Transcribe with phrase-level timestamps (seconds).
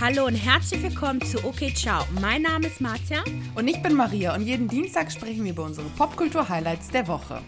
[0.00, 2.06] Hallo und herzlich willkommen zu Okay Ciao.
[2.22, 3.22] Mein Name ist Marzia.
[3.54, 7.42] Und ich bin Maria und jeden Dienstag sprechen wir über unsere Popkultur-Highlights der Woche.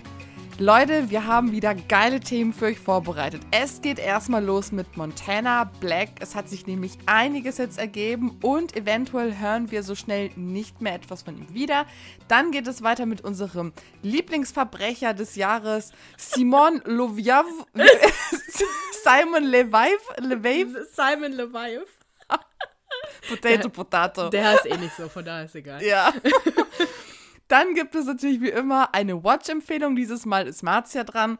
[0.59, 3.41] Leute, wir haben wieder geile Themen für euch vorbereitet.
[3.53, 6.11] Es geht erstmal los mit Montana Black.
[6.21, 10.95] Es hat sich nämlich einiges jetzt ergeben und eventuell hören wir so schnell nicht mehr
[10.95, 11.87] etwas von ihm wieder.
[12.29, 13.73] Dann geht es weiter mit unserem
[14.03, 17.47] Lieblingsverbrecher des Jahres, Simon Loviav.
[19.03, 20.03] Simon Levive.
[20.19, 20.87] Levive.
[20.95, 22.02] Simon Levive.
[23.29, 24.29] Potato, der, Potato.
[24.31, 25.83] Der ist eh nicht so, von daher ist egal.
[25.83, 26.13] Ja.
[27.49, 29.95] Dann gibt es natürlich wie immer eine Watch-Empfehlung.
[29.95, 31.39] Dieses Mal ist Marzia dran.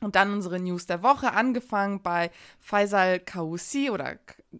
[0.00, 4.18] Und dann unsere News der Woche, angefangen bei Faisal Kaussi oder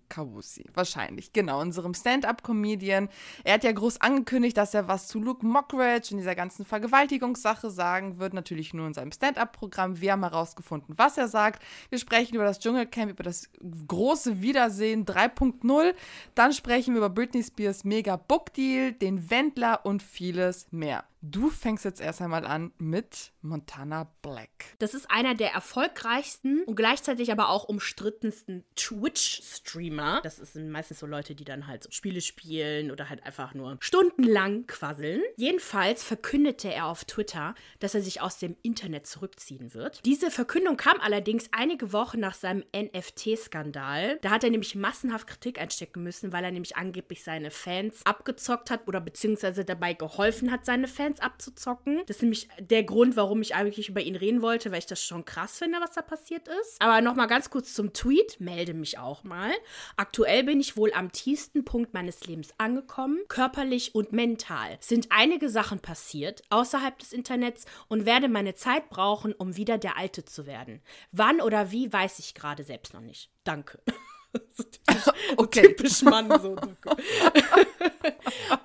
[0.09, 3.09] Kawusi, wahrscheinlich, genau, unserem Stand-up-Comedian.
[3.45, 7.71] Er hat ja groß angekündigt, dass er was zu Luke Mockridge und dieser ganzen Vergewaltigungssache
[7.71, 10.01] sagen wird, natürlich nur in seinem Stand-up-Programm.
[10.01, 11.63] Wir haben herausgefunden, was er sagt.
[11.89, 13.49] Wir sprechen über das Dschungelcamp, über das
[13.89, 15.95] große Wiedersehen 3.0.
[16.35, 21.05] Dann sprechen wir über Britney Spears Mega Book Deal, den Wendler und vieles mehr.
[21.23, 24.77] Du fängst jetzt erst einmal an mit Montana Black.
[24.79, 29.80] Das ist einer der erfolgreichsten und gleichzeitig aber auch umstrittensten Twitch-Streamer.
[30.23, 33.77] Das sind meistens so Leute, die dann halt so Spiele spielen oder halt einfach nur
[33.81, 35.23] stundenlang quasseln.
[35.37, 40.05] Jedenfalls verkündete er auf Twitter, dass er sich aus dem Internet zurückziehen wird.
[40.05, 44.19] Diese Verkündung kam allerdings einige Wochen nach seinem NFT-Skandal.
[44.23, 48.71] Da hat er nämlich massenhaft Kritik einstecken müssen, weil er nämlich angeblich seine Fans abgezockt
[48.71, 52.03] hat oder beziehungsweise dabei geholfen hat, seine Fans abzuzocken.
[52.07, 55.03] Das ist nämlich der Grund, warum ich eigentlich über ihn reden wollte, weil ich das
[55.05, 56.81] schon krass finde, was da passiert ist.
[56.81, 58.41] Aber nochmal ganz kurz zum Tweet.
[58.41, 59.53] Melde mich auch mal.
[59.97, 63.19] Aktuell bin ich wohl am tiefsten Punkt meines Lebens angekommen.
[63.29, 69.33] Körperlich und mental sind einige Sachen passiert außerhalb des Internets und werde meine Zeit brauchen,
[69.33, 70.83] um wieder der Alte zu werden.
[71.13, 73.31] Wann oder wie, weiß ich gerade selbst noch nicht.
[73.45, 73.81] Danke.
[74.53, 75.05] so typisch,
[75.37, 75.63] okay.
[75.63, 76.29] typisch Mann.
[76.41, 76.57] So.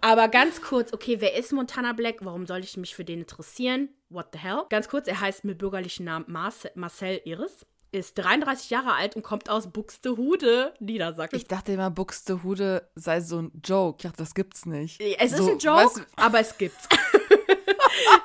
[0.01, 2.17] Aber ganz kurz, okay, wer ist Montana Black?
[2.21, 3.89] Warum soll ich mich für den interessieren?
[4.09, 4.63] What the hell?
[4.69, 9.23] Ganz kurz, er heißt mit bürgerlichen Namen Marcel, Marcel Iris ist 33 Jahre alt und
[9.23, 11.37] kommt aus Buxtehude, Niedersachsen.
[11.37, 13.97] Ich dachte immer, Buxtehude sei so ein Joke.
[13.99, 15.01] Ich dachte, das gibt's nicht.
[15.01, 16.87] Es so, ist ein Joke, weißt, aber es gibt's.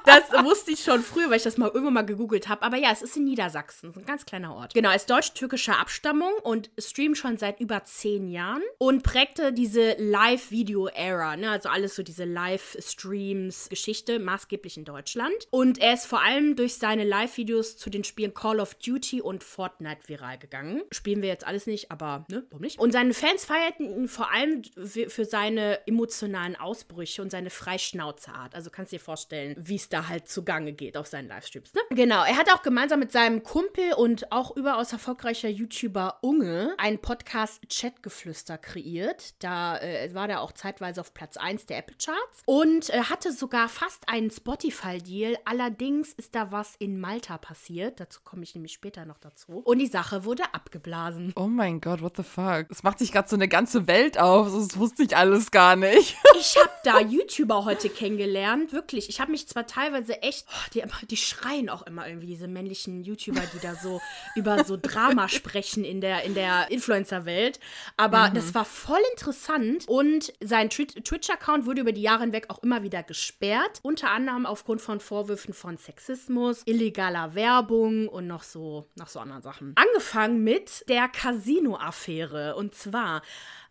[0.04, 2.62] das wusste ich schon früher, weil ich das mal irgendwann mal gegoogelt habe.
[2.62, 4.74] Aber ja, es ist in Niedersachsen, ein ganz kleiner Ort.
[4.74, 11.36] Genau, ist deutsch-türkischer Abstammung und streamt schon seit über zehn Jahren und prägte diese Live-Video-Ära,
[11.36, 11.50] ne?
[11.50, 15.34] also alles so diese Live-Streams-Geschichte, maßgeblich in Deutschland.
[15.50, 19.44] Und er ist vor allem durch seine Live-Videos zu den Spielen Call of Duty und
[19.44, 20.82] Fortnite viral gegangen.
[20.90, 22.78] Spielen wir jetzt alles nicht, aber ne, warum nicht?
[22.78, 28.54] Und seine Fans feierten ihn vor allem für seine emotionalen Ausbrüche und seine Freischnauzeart.
[28.54, 31.74] Also kannst du dir vorstellen, wie es da halt zugange geht auf seinen Livestreams.
[31.74, 31.80] Ne?
[31.90, 36.98] Genau, er hat auch gemeinsam mit seinem Kumpel und auch überaus erfolgreicher YouTuber Unge einen
[36.98, 39.34] Podcast Chatgeflüster kreiert.
[39.42, 43.32] Da äh, war der auch zeitweise auf Platz 1 der Apple Charts und äh, hatte
[43.32, 45.36] sogar fast einen Spotify-Deal.
[45.44, 48.00] Allerdings ist da was in Malta passiert.
[48.00, 49.62] Dazu komme ich nämlich später noch dazu.
[49.64, 51.32] Und die Sache wurde abgeblasen.
[51.36, 52.66] Oh mein Gott, what the fuck?
[52.70, 54.46] Es macht sich gerade so eine ganze Welt auf.
[54.46, 56.16] Das wusste ich alles gar nicht.
[56.38, 58.72] ich habe da YouTuber heute kennengelernt.
[58.72, 59.08] Wirklich.
[59.08, 63.02] Ich habe mich zwar teilweise echt, oh, die, die schreien auch immer irgendwie, diese männlichen
[63.02, 64.00] YouTuber, die da so
[64.34, 67.60] über so Drama sprechen in der, in der Influencer-Welt.
[67.96, 68.34] Aber mhm.
[68.34, 73.02] das war voll interessant und sein Twitch-Account wurde über die Jahre hinweg auch immer wieder
[73.02, 73.80] gesperrt.
[73.82, 79.42] Unter anderem aufgrund von Vorwürfen von Sexismus, illegaler Werbung und noch so, noch so anderen
[79.42, 79.74] Sachen.
[79.76, 82.54] Angefangen mit der Casino-Affäre.
[82.56, 83.22] Und zwar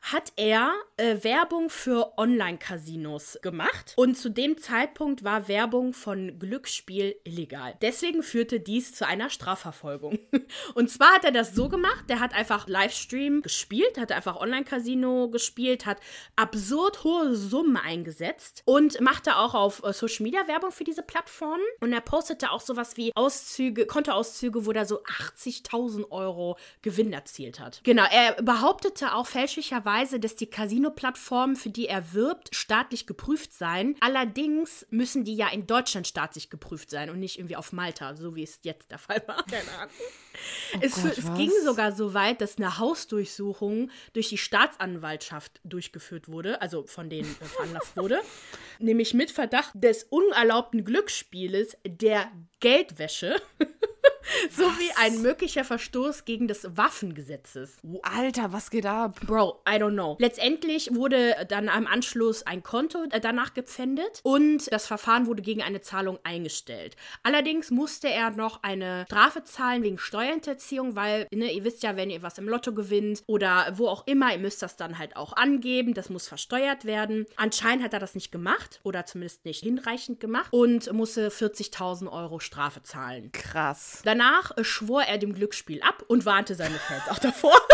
[0.02, 3.94] hat er äh, Werbung für Online-Casinos gemacht.
[3.96, 7.76] Und zu dem Zeitpunkt war Werbung von Glücksspiel illegal.
[7.82, 10.20] Deswegen führte dies zu einer Strafverfolgung.
[10.74, 15.30] Und zwar hat er das so gemacht, der hat einfach Livestream gespielt, hat einfach Online-Casino
[15.30, 16.00] gespielt, hat
[16.36, 21.64] absurd hohe Summen eingesetzt und machte auch auf äh, Social Media Werbung für diese Plattformen.
[21.82, 27.60] Und er postete auch sowas wie Auszüge, Kontoauszüge, wo er so 80.000 Euro Gewinn erzielt
[27.60, 27.82] hat.
[27.84, 33.54] Genau, er behauptete auch fälschlicherweise, Weise, dass die Casino-Plattformen, für die er wirbt, staatlich geprüft
[33.54, 33.96] seien.
[34.02, 38.36] Allerdings müssen die ja in Deutschland staatlich geprüft sein und nicht irgendwie auf Malta, so
[38.36, 39.44] wie es jetzt der Fall war.
[39.46, 39.96] Keine Ahnung.
[40.74, 46.30] Oh es, Gott, es ging sogar so weit, dass eine Hausdurchsuchung durch die Staatsanwaltschaft durchgeführt
[46.30, 48.22] wurde, also von denen äh, veranlasst wurde,
[48.80, 52.32] nämlich mit Verdacht des unerlaubten Glücksspieles der
[52.62, 53.42] Geldwäsche
[54.56, 57.78] Sowie ein möglicher Verstoß gegen das Waffengesetzes.
[58.04, 59.20] Alter, was geht ab?
[59.26, 60.18] Bro, I don't know.
[60.20, 65.62] Letztendlich wurde dann im Anschluss ein Konto äh, danach gepfändet und das Verfahren wurde gegen
[65.62, 66.96] eine Zahlung eingestellt.
[67.24, 72.10] Allerdings musste er noch eine Strafe zahlen wegen Steuerhinterziehung, weil, ne, ihr wisst ja, wenn
[72.10, 75.34] ihr was im Lotto gewinnt oder wo auch immer, ihr müsst das dann halt auch
[75.34, 77.26] angeben, das muss versteuert werden.
[77.36, 82.40] Anscheinend hat er das nicht gemacht oder zumindest nicht hinreichend gemacht und musste 40.000 Euro
[82.40, 83.32] Strafe zahlen.
[83.32, 84.02] Krass.
[84.06, 87.54] Danach äh, schwor er dem Glücksspiel ab und warnte seine Fans auch davor.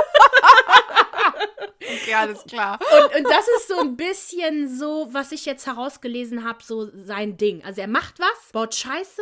[1.88, 2.80] Okay, alles klar.
[2.80, 7.38] Und, und das ist so ein bisschen so, was ich jetzt herausgelesen habe, so sein
[7.38, 7.63] Ding.
[7.63, 9.22] Also er macht was, baut Scheiße,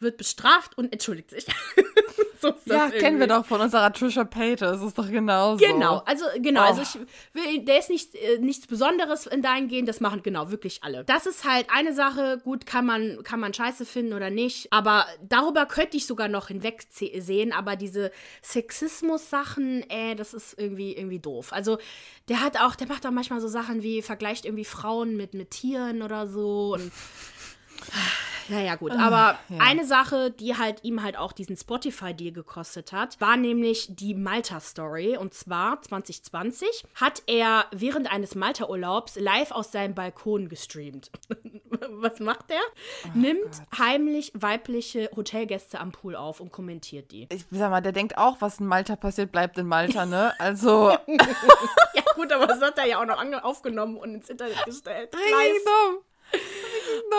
[0.00, 1.46] wird bestraft und entschuldigt sich.
[2.42, 4.78] so ist ja, das kennen wir doch von unserer Trisha Paytas.
[4.78, 5.64] Das ist doch genauso.
[5.64, 6.64] Genau, also genau, oh.
[6.64, 6.98] also ich
[7.34, 11.04] will, der ist nicht, äh, nichts Besonderes in dein Gehen, das machen genau wirklich alle.
[11.04, 15.06] Das ist halt eine Sache, gut, kann man, kann man scheiße finden oder nicht, aber
[15.22, 18.10] darüber könnte ich sogar noch hinwegsehen, aber diese
[18.42, 21.52] Sexismus-Sachen, äh, das ist irgendwie, irgendwie doof.
[21.52, 21.78] Also
[22.28, 25.50] der hat auch, der macht auch manchmal so Sachen wie, vergleicht irgendwie Frauen mit, mit
[25.50, 26.92] Tieren oder so und
[28.50, 28.92] naja, gut.
[28.92, 29.58] Ah, aber ja.
[29.60, 35.16] eine Sache, die halt ihm halt auch diesen Spotify-Deal gekostet hat, war nämlich die Malta-Story.
[35.16, 41.10] Und zwar 2020 hat er während eines Malta-Urlaubs live aus seinem Balkon gestreamt.
[41.90, 42.60] Was macht er?
[43.06, 43.78] Oh Nimmt Gott.
[43.78, 47.28] heimlich weibliche Hotelgäste am Pool auf und kommentiert die.
[47.30, 50.34] Ich sag mal, der denkt auch, was in Malta passiert, bleibt in Malta, ne?
[50.40, 50.90] Also.
[50.90, 55.10] ja, gut, aber das hat er ja auch noch aufgenommen und ins Internet gestellt.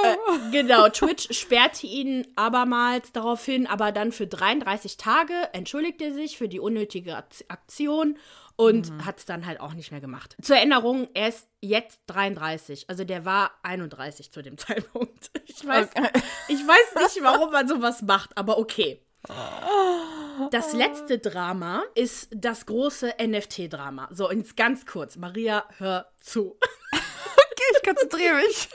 [0.04, 0.18] Live.
[0.18, 6.38] Äh, genau, Twitch sperrte ihn abermals daraufhin, aber dann für 33 Tage entschuldigte er sich
[6.38, 8.18] für die unnötige Aktion
[8.56, 9.06] und mhm.
[9.06, 10.36] hat es dann halt auch nicht mehr gemacht.
[10.42, 15.32] Zur Erinnerung, er ist jetzt 33, also der war 31 zu dem Zeitpunkt.
[15.46, 16.22] Ich weiß, okay.
[16.48, 19.02] ich weiß nicht, warum man sowas macht, aber okay.
[20.50, 24.10] Das letzte Drama ist das große NFT-Drama.
[24.12, 25.16] So, und ganz kurz.
[25.16, 26.58] Maria, hör zu
[27.92, 28.70] konzentriere mich.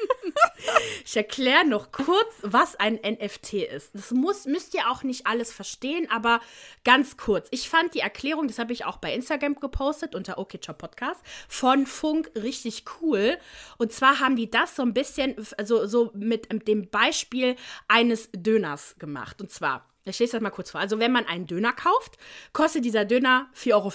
[1.04, 3.94] Ich erkläre noch kurz, was ein NFT ist.
[3.94, 6.40] Das muss, müsst ihr auch nicht alles verstehen, aber
[6.84, 7.48] ganz kurz.
[7.50, 11.86] Ich fand die Erklärung, das habe ich auch bei Instagram gepostet unter OKCHOP Podcast, von
[11.86, 13.38] Funk richtig cool.
[13.78, 17.56] Und zwar haben die das so ein bisschen, also so mit dem Beispiel
[17.88, 19.40] eines Döners gemacht.
[19.40, 20.80] Und zwar, ich lese das mal kurz vor.
[20.80, 22.16] Also, wenn man einen Döner kauft,
[22.52, 23.90] kostet dieser Döner 4,50 Euro.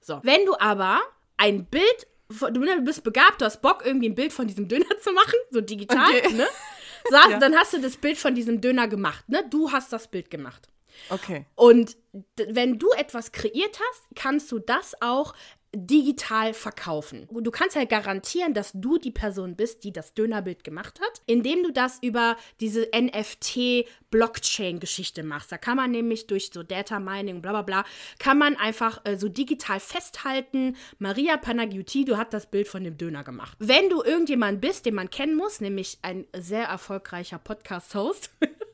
[0.00, 0.20] So.
[0.22, 1.00] Wenn du aber
[1.36, 5.12] ein Bild du bist begabt, du hast Bock, irgendwie ein Bild von diesem Döner zu
[5.12, 6.32] machen, so digital, okay.
[6.32, 6.46] ne?
[7.08, 7.38] So, ja.
[7.38, 9.44] Dann hast du das Bild von diesem Döner gemacht, ne?
[9.48, 10.68] Du hast das Bild gemacht.
[11.08, 11.46] Okay.
[11.54, 11.96] Und
[12.48, 15.34] wenn du etwas kreiert hast, kannst du das auch
[15.84, 17.28] digital verkaufen.
[17.30, 21.62] Du kannst halt garantieren, dass du die Person bist, die das Dönerbild gemacht hat, indem
[21.62, 25.52] du das über diese NFT-Blockchain-Geschichte machst.
[25.52, 27.84] Da kann man nämlich durch so Data Mining, bla bla bla,
[28.18, 32.96] kann man einfach äh, so digital festhalten, Maria Panagioti, du hast das Bild von dem
[32.96, 33.56] Döner gemacht.
[33.58, 38.30] Wenn du irgendjemand bist, den man kennen muss, nämlich ein sehr erfolgreicher Podcast-Host,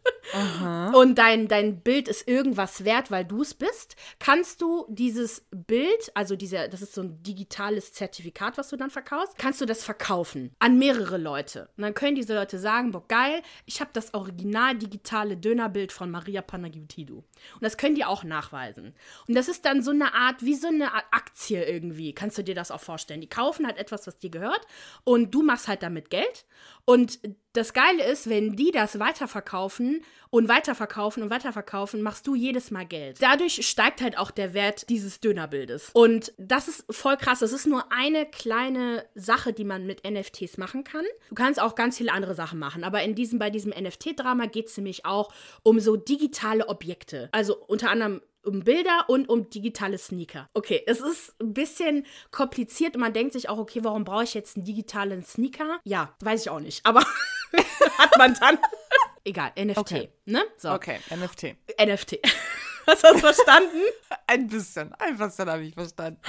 [0.94, 6.12] und dein, dein Bild ist irgendwas wert, weil du es bist, kannst du dieses Bild,
[6.14, 9.84] also diese, das ist so ein digitales Zertifikat, was du dann verkaufst, kannst du das
[9.84, 11.68] verkaufen an mehrere Leute.
[11.76, 16.10] Und dann können diese Leute sagen, boah, geil, ich habe das original digitale Dönerbild von
[16.10, 17.18] Maria Panagiotidou.
[17.18, 18.94] Und das können die auch nachweisen.
[19.26, 22.44] Und das ist dann so eine Art, wie so eine Art Aktie irgendwie, kannst du
[22.44, 23.20] dir das auch vorstellen.
[23.20, 24.66] Die kaufen halt etwas, was dir gehört
[25.04, 26.44] und du machst halt damit Geld.
[26.84, 27.20] Und
[27.52, 32.86] das Geile ist, wenn die das weiterverkaufen und weiterverkaufen und weiterverkaufen, machst du jedes Mal
[32.86, 33.20] Geld.
[33.20, 35.90] Dadurch steigt halt auch der Wert dieses Dönerbildes.
[35.92, 37.40] Und das ist voll krass.
[37.40, 41.04] Das ist nur eine kleine Sache, die man mit NFTs machen kann.
[41.28, 42.84] Du kannst auch ganz viele andere Sachen machen.
[42.84, 47.28] Aber in diesem, bei diesem NFT-Drama geht es nämlich auch um so digitale Objekte.
[47.32, 50.48] Also unter anderem um Bilder und um digitale Sneaker.
[50.54, 54.34] Okay, es ist ein bisschen kompliziert und man denkt sich auch, okay, warum brauche ich
[54.34, 55.80] jetzt einen digitalen Sneaker?
[55.84, 57.00] Ja, weiß ich auch nicht, aber
[57.98, 58.58] hat man dann.
[59.24, 60.08] Egal, NFT, okay.
[60.24, 60.42] ne?
[60.56, 60.72] So.
[60.72, 61.54] Okay, NFT.
[61.80, 62.18] NFT.
[62.86, 63.80] Hast du das verstanden?
[64.26, 66.20] ein bisschen, ein bisschen habe ich verstanden.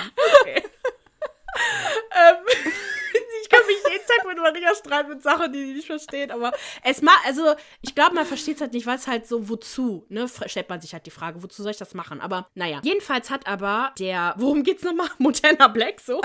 [0.42, 0.64] Okay.
[2.12, 2.74] ähm,
[4.18, 6.32] Tag mit Maria streiten mit Sachen, die sie nicht versteht.
[6.32, 6.52] Aber
[6.84, 10.06] es mal, also ich glaube, man versteht es halt nicht, weil es halt so, wozu,
[10.10, 10.28] ne?
[10.46, 12.22] Stellt man sich halt die Frage, wozu soll ich das machen?
[12.22, 12.80] Aber naja.
[12.84, 15.10] Jedenfalls hat aber der, worum geht's nochmal?
[15.18, 16.22] Montana Black, so.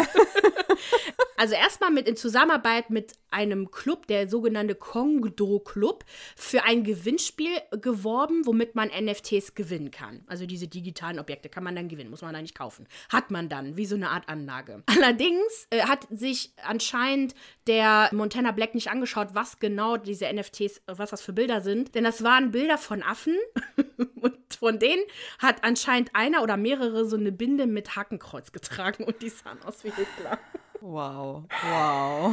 [1.38, 6.04] Also erstmal mit in Zusammenarbeit mit einem Club, der sogenannte Kongdo Club,
[6.36, 10.24] für ein Gewinnspiel geworben, womit man NFTs gewinnen kann.
[10.26, 12.88] Also diese digitalen Objekte kann man dann gewinnen, muss man da nicht kaufen.
[13.08, 14.82] Hat man dann, wie so eine Art Anlage.
[14.86, 17.34] Allerdings äh, hat sich anscheinend
[17.68, 21.94] der Montana Black nicht angeschaut, was genau diese NFTs, was das für Bilder sind.
[21.94, 23.36] Denn das waren Bilder von Affen
[24.16, 25.02] und von denen
[25.38, 29.84] hat anscheinend einer oder mehrere so eine Binde mit Hakenkreuz getragen und die sahen aus
[29.84, 30.38] wie Hitler.
[30.80, 32.32] Wow, wow.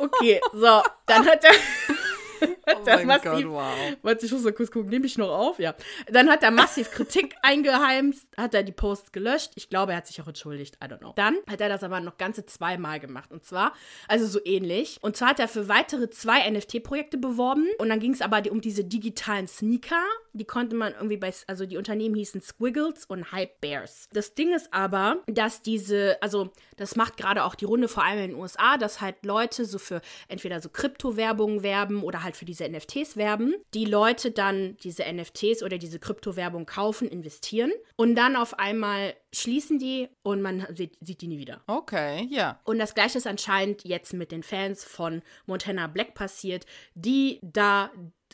[0.00, 1.52] Okay, so, dann hat er.
[2.42, 3.72] Oh mein Gott, massiv, wow.
[4.02, 5.58] Warte, ich muss mal kurz gucken, nehme ich noch auf?
[5.58, 5.74] Ja.
[6.10, 9.52] Dann hat er massiv Kritik eingeheimst, hat er die Posts gelöscht.
[9.56, 11.12] Ich glaube, er hat sich auch entschuldigt, I don't know.
[11.16, 13.30] Dann hat er das aber noch ganze zweimal gemacht.
[13.30, 13.72] Und zwar,
[14.08, 14.98] also so ähnlich.
[15.02, 17.66] Und zwar hat er für weitere zwei NFT-Projekte beworben.
[17.78, 20.02] Und dann ging es aber um diese digitalen Sneaker.
[20.32, 24.08] Die konnte man irgendwie bei, also die Unternehmen hießen Squiggles und Hype Bears.
[24.12, 28.18] Das Ding ist aber, dass diese, also das macht gerade auch die Runde, vor allem
[28.20, 32.44] in den USA, dass halt Leute so für entweder so Kryptowerbung werben oder halt für
[32.44, 33.54] diese NFTs werben.
[33.74, 39.78] Die Leute dann diese NFTs oder diese Kryptowerbung kaufen, investieren und dann auf einmal schließen
[39.78, 41.62] die und man sieht, sieht die nie wieder.
[41.66, 42.60] Okay, ja.
[42.64, 47.90] Und das gleiche ist anscheinend jetzt mit den Fans von Montana Black passiert, die da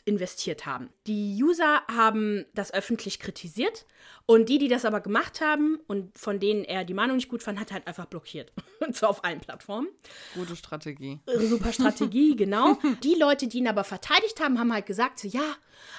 [0.07, 0.89] investiert haben.
[1.05, 3.85] Die User haben das öffentlich kritisiert
[4.25, 7.43] und die, die das aber gemacht haben und von denen er die Meinung nicht gut
[7.43, 8.51] fand, hat halt einfach blockiert.
[8.79, 9.87] Und zwar auf allen Plattformen.
[10.35, 11.19] Gute Strategie.
[11.25, 12.77] Super Strategie, genau.
[13.03, 15.55] Die Leute, die ihn aber verteidigt haben, haben halt gesagt, so, ja,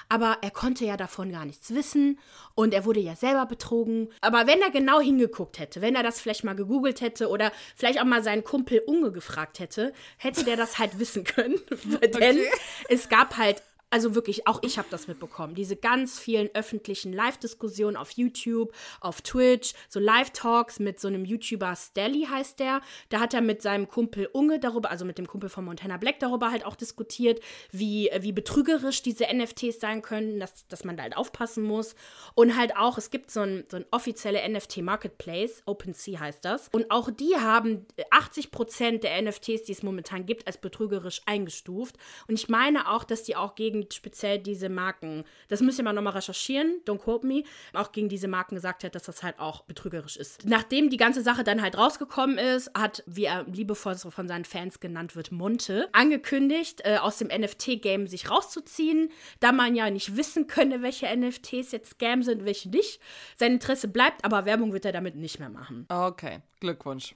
[0.07, 2.19] aber er konnte ja davon gar nichts wissen
[2.55, 4.09] und er wurde ja selber betrogen.
[4.21, 7.99] Aber wenn er genau hingeguckt hätte, wenn er das vielleicht mal gegoogelt hätte oder vielleicht
[7.99, 11.59] auch mal seinen Kumpel Unge gefragt hätte, hätte der das halt wissen können.
[12.19, 12.39] Denn
[12.87, 13.61] es gab halt
[13.91, 15.55] also wirklich, auch ich habe das mitbekommen.
[15.55, 21.75] Diese ganz vielen öffentlichen Live-Diskussionen auf YouTube, auf Twitch, so Live-Talks mit so einem YouTuber
[21.75, 22.81] Stelly heißt der.
[23.09, 26.19] Da hat er mit seinem Kumpel Unge darüber, also mit dem Kumpel von Montana Black
[26.19, 27.39] darüber halt auch diskutiert,
[27.71, 31.95] wie, wie betrügerisch diese NFTs sein können, dass, dass man da halt aufpassen muss.
[32.35, 36.69] Und halt auch, es gibt so ein, so ein offizielle NFT-Marketplace, OpenSea heißt das.
[36.71, 41.97] Und auch die haben 80% der NFTs, die es momentan gibt, als betrügerisch eingestuft.
[42.27, 45.93] Und ich meine auch, dass die auch gegen speziell diese Marken, das müsst ihr mal
[45.93, 47.43] nochmal recherchieren, don't quote me,
[47.73, 50.45] auch gegen diese Marken gesagt hat, dass das halt auch betrügerisch ist.
[50.45, 54.45] Nachdem die ganze Sache dann halt rausgekommen ist, hat, wie er liebevoll so von seinen
[54.45, 60.15] Fans genannt wird, Monte, angekündigt, äh, aus dem NFT-Game sich rauszuziehen, da man ja nicht
[60.15, 62.99] wissen könne, welche NFTs jetzt Scam sind, welche nicht.
[63.35, 65.85] Sein Interesse bleibt, aber Werbung wird er damit nicht mehr machen.
[65.89, 67.13] Okay, Glückwunsch.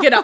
[0.00, 0.22] Genau.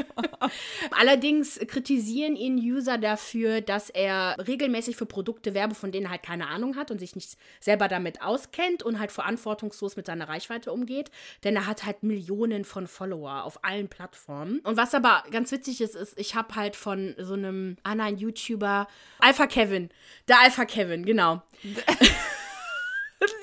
[0.90, 6.22] Allerdings kritisieren ihn User dafür, dass er regelmäßig für Produkte werbe, von denen er halt
[6.22, 10.72] keine Ahnung hat und sich nicht selber damit auskennt und halt verantwortungslos mit seiner Reichweite
[10.72, 11.10] umgeht.
[11.44, 14.60] Denn er hat halt Millionen von Follower auf allen Plattformen.
[14.60, 18.86] Und was aber ganz witzig ist, ist, ich habe halt von so einem anderen YouTuber,
[19.18, 19.90] Alpha Kevin,
[20.28, 21.42] der Alpha Kevin, genau.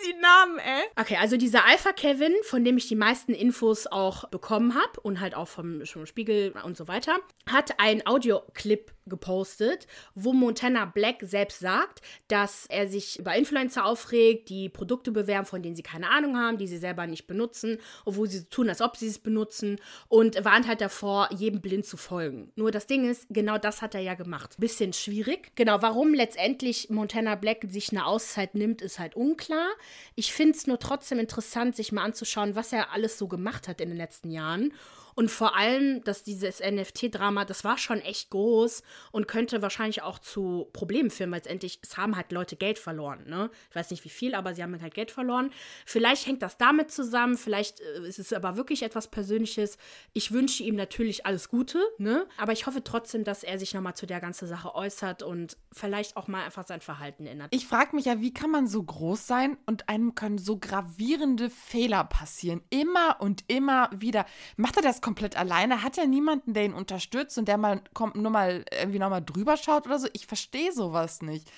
[0.10, 0.84] die Namen, ey.
[1.00, 5.20] Okay, also dieser Alpha Kevin, von dem ich die meisten Infos auch bekommen habe und
[5.20, 11.18] halt auch vom, vom Spiegel und so weiter, hat einen Audioclip gepostet, wo Montana Black
[11.22, 16.10] selbst sagt, dass er sich über Influencer aufregt, die Produkte bewerben, von denen sie keine
[16.10, 19.80] Ahnung haben, die sie selber nicht benutzen, obwohl sie tun, als ob sie es benutzen
[20.08, 22.51] und warnt halt davor, jedem blind zu folgen.
[22.56, 24.56] Nur das Ding ist, genau das hat er ja gemacht.
[24.58, 25.51] Bisschen schwierig.
[25.56, 29.68] Genau, warum letztendlich Montana Black sich eine Auszeit nimmt, ist halt unklar.
[30.16, 33.82] Ich finde es nur trotzdem interessant, sich mal anzuschauen, was er alles so gemacht hat
[33.82, 34.74] in den letzten Jahren.
[35.16, 40.20] Und vor allem, dass dieses NFT-Drama, das war schon echt groß und könnte wahrscheinlich auch
[40.20, 43.50] zu Problemen führen, weil letztendlich, es haben halt Leute Geld verloren, ne?
[43.70, 45.51] Ich weiß nicht wie viel, aber sie haben halt Geld verloren.
[45.86, 49.78] Vielleicht hängt das damit zusammen, vielleicht äh, ist es aber wirklich etwas Persönliches.
[50.13, 52.28] Ich wünsche ihm natürlich alles Gute, ne?
[52.38, 56.18] Aber ich hoffe trotzdem, dass er sich nochmal zu der ganzen Sache äußert und vielleicht
[56.18, 57.50] auch mal einfach sein Verhalten ändert.
[57.51, 61.50] Ich frage mich ja, wie kann man so groß sein und einem können so gravierende
[61.50, 62.62] Fehler passieren?
[62.70, 64.25] Immer und immer wieder.
[64.58, 65.84] Macht er das komplett alleine?
[65.84, 69.58] Hat er niemanden, der ihn unterstützt und der mal kommt, nur mal irgendwie nochmal drüber
[69.58, 70.08] schaut oder so?
[70.13, 71.51] Ich verstehe sowas nicht.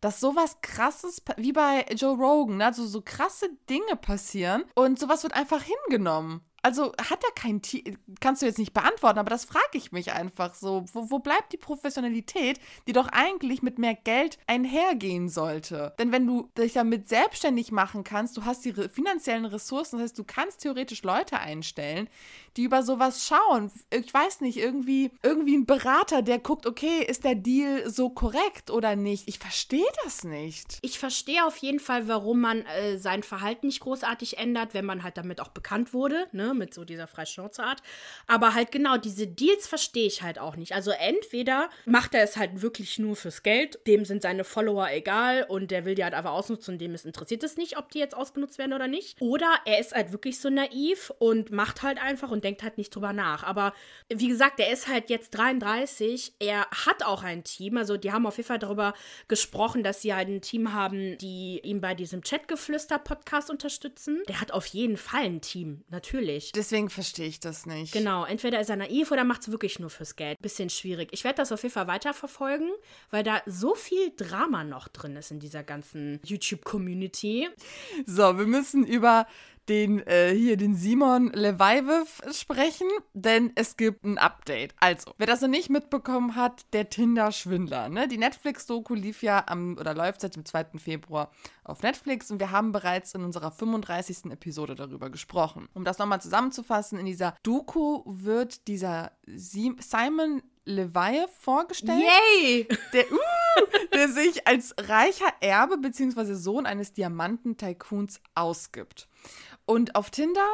[0.00, 2.66] Dass sowas krasses, wie bei Joe Rogan, ne?
[2.66, 6.42] also so krasse Dinge passieren und sowas wird einfach hingenommen.
[6.62, 10.12] Also hat er kein Team, kannst du jetzt nicht beantworten, aber das frage ich mich
[10.12, 10.84] einfach so.
[10.92, 15.94] Wo, wo bleibt die Professionalität, die doch eigentlich mit mehr Geld einhergehen sollte?
[15.98, 20.18] Denn wenn du dich damit selbstständig machen kannst, du hast die finanziellen Ressourcen, das heißt,
[20.18, 22.08] du kannst theoretisch Leute einstellen,
[22.58, 23.70] die über sowas schauen.
[23.90, 28.70] Ich weiß nicht, irgendwie, irgendwie ein Berater, der guckt, okay, ist der Deal so korrekt
[28.70, 29.28] oder nicht?
[29.28, 30.78] Ich verstehe das nicht.
[30.82, 35.02] Ich verstehe auf jeden Fall, warum man äh, sein Verhalten nicht großartig ändert, wenn man
[35.02, 36.26] halt damit auch bekannt wurde.
[36.32, 36.48] Ne?
[36.58, 37.82] mit so dieser Freischnauzeart.
[38.26, 40.72] Aber halt genau, diese Deals verstehe ich halt auch nicht.
[40.72, 45.46] Also entweder macht er es halt wirklich nur fürs Geld, dem sind seine Follower egal
[45.48, 47.98] und der will die halt einfach ausnutzen und dem ist interessiert es nicht, ob die
[47.98, 49.20] jetzt ausgenutzt werden oder nicht.
[49.20, 52.94] Oder er ist halt wirklich so naiv und macht halt einfach und denkt halt nicht
[52.94, 53.42] drüber nach.
[53.42, 53.72] Aber
[54.08, 58.26] wie gesagt, er ist halt jetzt 33, er hat auch ein Team, also die haben
[58.26, 58.94] auf jeden Fall darüber
[59.28, 64.22] gesprochen, dass sie halt ein Team haben, die ihm bei diesem Chatgeflüster-Podcast unterstützen.
[64.28, 66.52] Der hat auf jeden Fall ein Team, natürlich.
[66.52, 67.92] Deswegen verstehe ich das nicht.
[67.92, 70.40] Genau, entweder ist er naiv oder macht es wirklich nur fürs Geld.
[70.40, 71.08] Bisschen schwierig.
[71.12, 72.70] Ich werde das auf jeden Fall weiterverfolgen,
[73.10, 77.48] weil da so viel Drama noch drin ist in dieser ganzen YouTube-Community.
[78.06, 79.26] So, wir müssen über
[79.68, 84.74] den äh, hier den Simon Levivev sprechen, denn es gibt ein Update.
[84.80, 87.88] Also, wer das noch nicht mitbekommen hat, der Tinder-Schwindler.
[87.88, 88.08] Ne?
[88.08, 90.78] Die Netflix-Doku lief ja am oder läuft seit dem 2.
[90.78, 91.30] Februar
[91.64, 94.30] auf Netflix und wir haben bereits in unserer 35.
[94.30, 95.68] Episode darüber gesprochen.
[95.74, 102.02] Um das nochmal zusammenzufassen, in dieser Doku wird dieser Simon Levive vorgestellt.
[102.02, 102.68] Yay!
[102.92, 103.16] Der, uh,
[103.92, 106.34] der sich als reicher Erbe bzw.
[106.34, 109.08] Sohn eines Diamanten-Tycoons ausgibt.
[109.64, 110.46] Und auf Tinder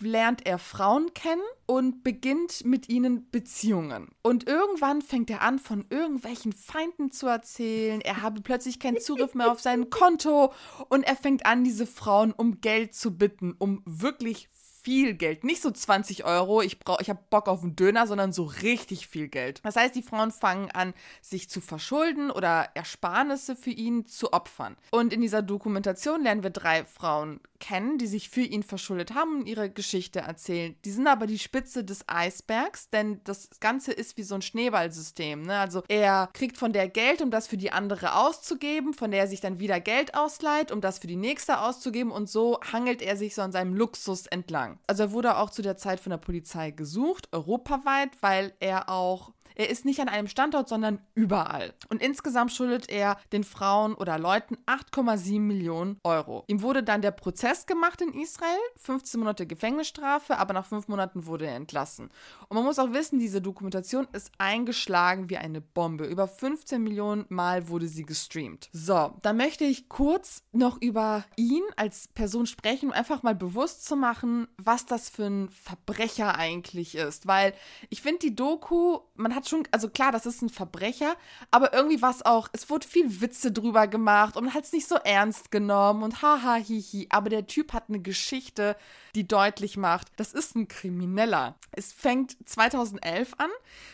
[0.00, 4.08] lernt er Frauen kennen und beginnt mit ihnen Beziehungen.
[4.22, 8.00] Und irgendwann fängt er an, von irgendwelchen Feinden zu erzählen.
[8.00, 10.52] Er habe plötzlich keinen Zugriff mehr auf sein Konto
[10.88, 14.48] und er fängt an, diese Frauen um Geld zu bitten, um wirklich
[14.82, 15.44] viel Geld.
[15.44, 19.06] Nicht so 20 Euro, ich, brauch, ich habe Bock auf einen Döner, sondern so richtig
[19.06, 19.60] viel Geld.
[19.64, 24.76] Das heißt, die Frauen fangen an, sich zu verschulden oder Ersparnisse für ihn zu opfern.
[24.90, 29.36] Und in dieser Dokumentation lernen wir drei Frauen kennen, die sich für ihn verschuldet haben
[29.36, 30.74] und ihre Geschichte erzählen.
[30.84, 35.42] Die sind aber die Spitze des Eisbergs, denn das Ganze ist wie so ein Schneeballsystem.
[35.42, 35.56] Ne?
[35.56, 39.28] Also er kriegt von der Geld, um das für die andere auszugeben, von der er
[39.28, 43.16] sich dann wieder Geld ausleiht, um das für die nächste auszugeben und so hangelt er
[43.16, 44.71] sich so an seinem Luxus entlang.
[44.86, 49.32] Also er wurde auch zu der Zeit von der Polizei gesucht, europaweit, weil er auch
[49.54, 51.74] er ist nicht an einem Standort, sondern überall.
[51.88, 56.44] Und insgesamt schuldet er den Frauen oder Leuten 8,7 Millionen Euro.
[56.46, 61.26] Ihm wurde dann der Prozess gemacht in Israel, 15 Monate Gefängnisstrafe, aber nach fünf Monaten
[61.26, 62.10] wurde er entlassen.
[62.48, 66.04] Und man muss auch wissen, diese Dokumentation ist eingeschlagen wie eine Bombe.
[66.04, 68.68] Über 15 Millionen Mal wurde sie gestreamt.
[68.72, 73.84] So, dann möchte ich kurz noch über ihn als Person sprechen, um einfach mal bewusst
[73.84, 77.26] zu machen, was das für ein Verbrecher eigentlich ist.
[77.26, 77.54] Weil
[77.90, 81.16] ich finde, die Doku, man hat hat schon, also klar, das ist ein Verbrecher,
[81.50, 84.86] aber irgendwie war es auch, es wurde viel Witze drüber gemacht und hat es nicht
[84.86, 87.08] so ernst genommen und haha, hihi.
[87.10, 88.76] Aber der Typ hat eine Geschichte,
[89.14, 91.56] die deutlich macht, das ist ein Krimineller.
[91.72, 93.50] Es fängt 2011 an,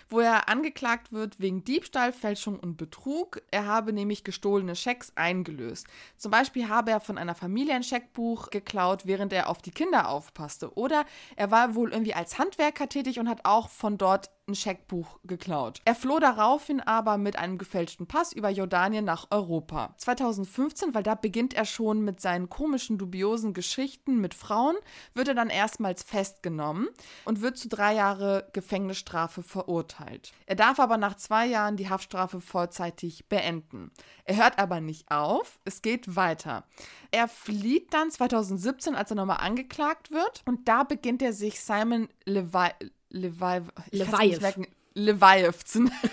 [0.09, 3.43] wo er angeklagt wird wegen Diebstahl, Fälschung und Betrug.
[3.51, 5.87] Er habe nämlich gestohlene Schecks eingelöst.
[6.17, 10.09] Zum Beispiel habe er von einer Familie ein Scheckbuch geklaut, während er auf die Kinder
[10.09, 10.77] aufpasste.
[10.77, 11.05] Oder
[11.37, 15.81] er war wohl irgendwie als Handwerker tätig und hat auch von dort ein Scheckbuch geklaut.
[15.85, 19.95] Er floh daraufhin aber mit einem gefälschten Pass über Jordanien nach Europa.
[19.99, 24.77] 2015, weil da beginnt er schon mit seinen komischen, dubiosen Geschichten mit Frauen,
[25.15, 26.89] wird er dann erstmals festgenommen
[27.25, 30.33] und wird zu drei Jahre Gefängnisstrafe verurteilt.
[30.47, 33.93] Er darf aber nach zwei Jahren die Haftstrafe vorzeitig beenden.
[34.25, 36.65] Er hört aber nicht auf, es geht weiter.
[37.11, 42.09] Er flieht dann 2017, als er nochmal angeklagt wird und da beginnt er sich Simon
[42.25, 42.71] Levi
[43.11, 44.57] Levi Leviath.
[44.95, 46.11] Leviath zu nennen.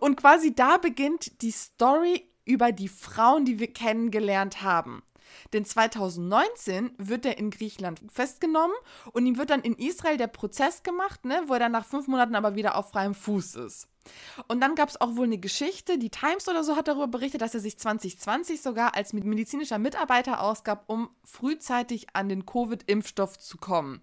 [0.00, 5.02] Und quasi da beginnt die Story über die Frauen, die wir kennengelernt haben.
[5.52, 8.76] Denn 2019 wird er in Griechenland festgenommen
[9.12, 12.06] und ihm wird dann in Israel der Prozess gemacht, ne, wo er dann nach fünf
[12.08, 13.88] Monaten aber wieder auf freiem Fuß ist.
[14.46, 17.40] Und dann gab es auch wohl eine Geschichte, die Times oder so hat darüber berichtet,
[17.40, 23.58] dass er sich 2020 sogar als medizinischer Mitarbeiter ausgab, um frühzeitig an den Covid-Impfstoff zu
[23.58, 24.00] kommen.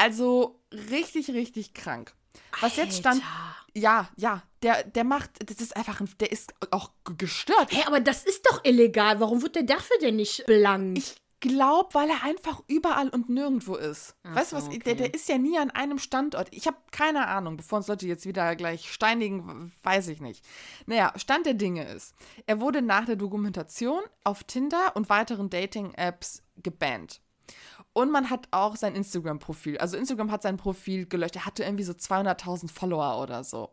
[0.00, 0.60] Also
[0.90, 2.14] richtig, richtig krank.
[2.60, 2.84] Was Alter.
[2.84, 3.22] jetzt stand.
[3.74, 7.70] Ja, ja, der, der macht, das ist einfach, ein, der ist auch gestört.
[7.70, 9.20] Hä, hey, aber das ist doch illegal.
[9.20, 10.98] Warum wird der dafür denn nicht belangt?
[10.98, 14.16] Ich glaube, weil er einfach überall und nirgendwo ist.
[14.24, 14.66] Ach weißt du was?
[14.66, 14.78] Okay.
[14.80, 16.48] Der, der ist ja nie an einem Standort.
[16.50, 20.44] Ich habe keine Ahnung, bevor uns Leute jetzt wieder gleich steinigen, weiß ich nicht.
[20.86, 22.14] Naja, Stand der Dinge ist,
[22.46, 27.20] er wurde nach der Dokumentation auf Tinder und weiteren Dating-Apps gebannt.
[27.92, 29.78] Und man hat auch sein Instagram-Profil.
[29.78, 31.34] Also Instagram hat sein Profil gelöscht.
[31.34, 33.70] Er hatte irgendwie so 200.000 Follower oder so.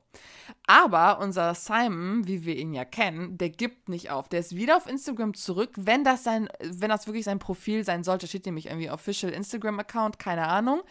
[0.66, 4.28] Aber unser Simon, wie wir ihn ja kennen, der gibt nicht auf.
[4.28, 8.04] Der ist wieder auf Instagram zurück, wenn das sein, wenn das wirklich sein Profil sein
[8.04, 10.82] sollte, steht nämlich irgendwie Official Instagram-Account, keine Ahnung.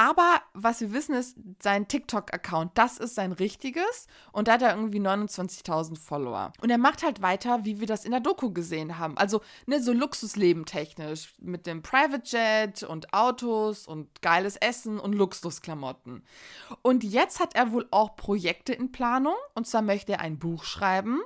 [0.00, 4.06] Aber was wir wissen ist, sein TikTok-Account, das ist sein richtiges.
[4.30, 6.52] Und da hat er irgendwie 29.000 Follower.
[6.62, 9.18] Und er macht halt weiter, wie wir das in der Doku gesehen haben.
[9.18, 11.34] Also, ne, so Luxusleben technisch.
[11.40, 16.22] Mit dem Private Jet und Autos und geiles Essen und Luxusklamotten.
[16.82, 19.34] Und jetzt hat er wohl auch Projekte in Planung.
[19.54, 21.20] Und zwar möchte er ein Buch schreiben.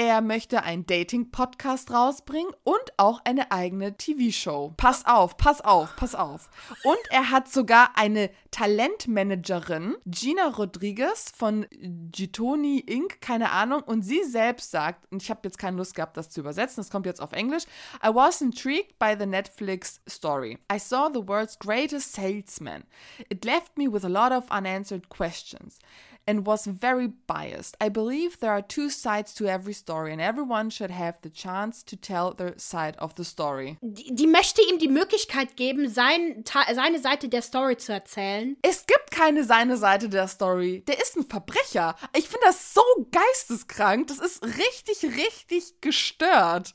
[0.00, 4.74] Er möchte einen Dating-Podcast rausbringen und auch eine eigene TV-Show.
[4.76, 6.50] Pass auf, pass auf, pass auf.
[6.84, 11.66] Und er hat sogar eine Talentmanagerin, Gina Rodriguez von
[12.12, 13.82] Gitoni Inc., keine Ahnung.
[13.82, 16.90] Und sie selbst sagt, und ich habe jetzt keine Lust gehabt, das zu übersetzen, das
[16.90, 17.64] kommt jetzt auf Englisch.
[18.04, 20.58] I was intrigued by the Netflix story.
[20.72, 22.84] I saw the world's greatest salesman.
[23.28, 25.80] It left me with a lot of unanswered questions
[26.28, 27.74] and was very biased.
[27.80, 31.82] I believe there are two sides to every story and everyone should have the chance
[31.84, 33.78] to tell their side of the story.
[33.80, 38.56] Die, die möchte ihm die Möglichkeit geben, sein, seine Seite der Story zu erzählen.
[38.60, 40.84] Es gibt keine seine Seite der Story.
[40.86, 41.96] Der ist ein Verbrecher.
[42.14, 44.08] Ich finde das so geisteskrank.
[44.08, 46.74] Das ist richtig, richtig gestört.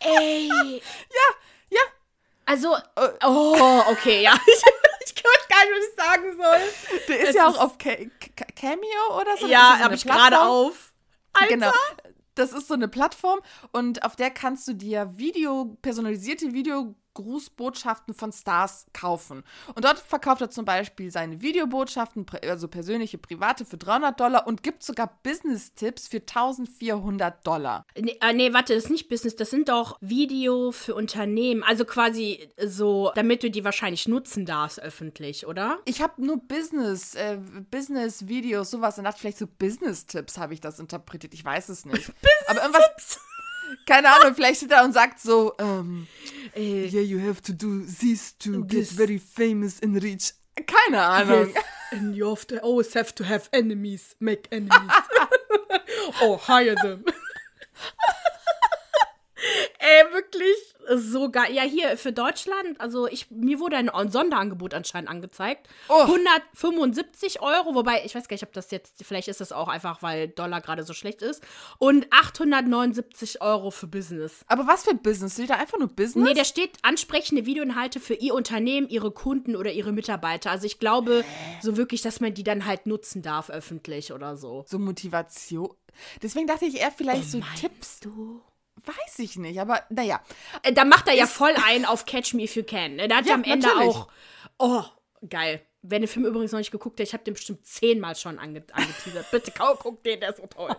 [0.00, 0.48] Ey.
[0.82, 1.28] ja,
[1.70, 1.80] ja.
[2.44, 4.34] Also, äh, oh, okay, ja.
[5.04, 7.06] ich weiß gar nicht, was ich sagen soll.
[7.08, 7.94] Der ist es ja auch auf Ca
[8.36, 9.46] Ca Cameo oder so.
[9.46, 10.92] Ja, habe ich gerade auf.
[11.32, 11.54] Alter.
[11.54, 11.72] Genau.
[12.34, 13.40] Das ist so eine Plattform
[13.72, 19.42] und auf der kannst du dir Video, personalisierte Video Grußbotschaften von Stars kaufen.
[19.74, 24.62] Und dort verkauft er zum Beispiel seine Videobotschaften, also persönliche, private, für 300 Dollar und
[24.62, 27.86] gibt sogar Business-Tipps für 1400 Dollar.
[27.98, 31.62] Nee, äh, nee, warte, das ist nicht Business, das sind doch Video für Unternehmen.
[31.62, 35.78] Also quasi so, damit du die wahrscheinlich nutzen darfst öffentlich, oder?
[35.84, 37.38] Ich habe nur Business, äh,
[37.70, 38.98] Business-Videos, sowas.
[38.98, 41.34] Und dachte vielleicht so Business-Tipps habe ich das interpretiert.
[41.34, 42.12] Ich weiß es nicht.
[42.46, 43.20] Aber irgendwas
[43.86, 46.06] keine Ahnung, vielleicht steht er und sagt so, um,
[46.54, 48.90] ähm, yeah, you have to do this to this.
[48.90, 50.32] get very famous and rich.
[50.66, 51.52] Keine Ahnung.
[51.54, 51.64] Yes.
[51.92, 54.92] And you have to always have to have enemies, make enemies.
[56.20, 57.04] oh, hire them.
[59.78, 60.56] Ey, wirklich
[60.96, 61.52] so geil.
[61.52, 65.68] Ja, hier für Deutschland, also ich, mir wurde ein, Sonderangebot anscheinend angezeigt.
[65.88, 66.02] Oh.
[66.02, 70.02] 175 Euro, wobei, ich weiß gar nicht, ob das jetzt, vielleicht ist das auch einfach,
[70.02, 71.42] weil Dollar gerade so schlecht ist.
[71.78, 74.44] Und 879 Euro für Business.
[74.48, 75.34] Aber was für Business?
[75.34, 76.28] Steht da einfach nur Business?
[76.28, 80.50] Nee, da steht ansprechende Videoinhalte für ihr Unternehmen, ihre Kunden oder ihre Mitarbeiter.
[80.50, 81.24] Also ich glaube
[81.60, 84.64] so wirklich, dass man die dann halt nutzen darf, öffentlich oder so.
[84.66, 85.70] So Motivation.
[86.22, 88.00] Deswegen dachte ich eher vielleicht oh, so Tipps.
[88.00, 88.40] du?
[88.84, 90.20] Weiß ich nicht, aber naja.
[90.62, 92.96] Äh, da macht er ja voll ein auf Catch Me If You Can.
[92.96, 93.08] Ne?
[93.08, 93.88] Da hat ja, am Ende natürlich.
[93.88, 94.08] auch.
[94.58, 94.84] Oh,
[95.28, 95.62] geil.
[95.82, 98.62] Wer den Film übrigens noch nicht geguckt hat, ich habe den bestimmt zehnmal schon ange
[98.70, 99.26] angeteasert.
[99.30, 100.76] Bitte guck den, der ist so toll.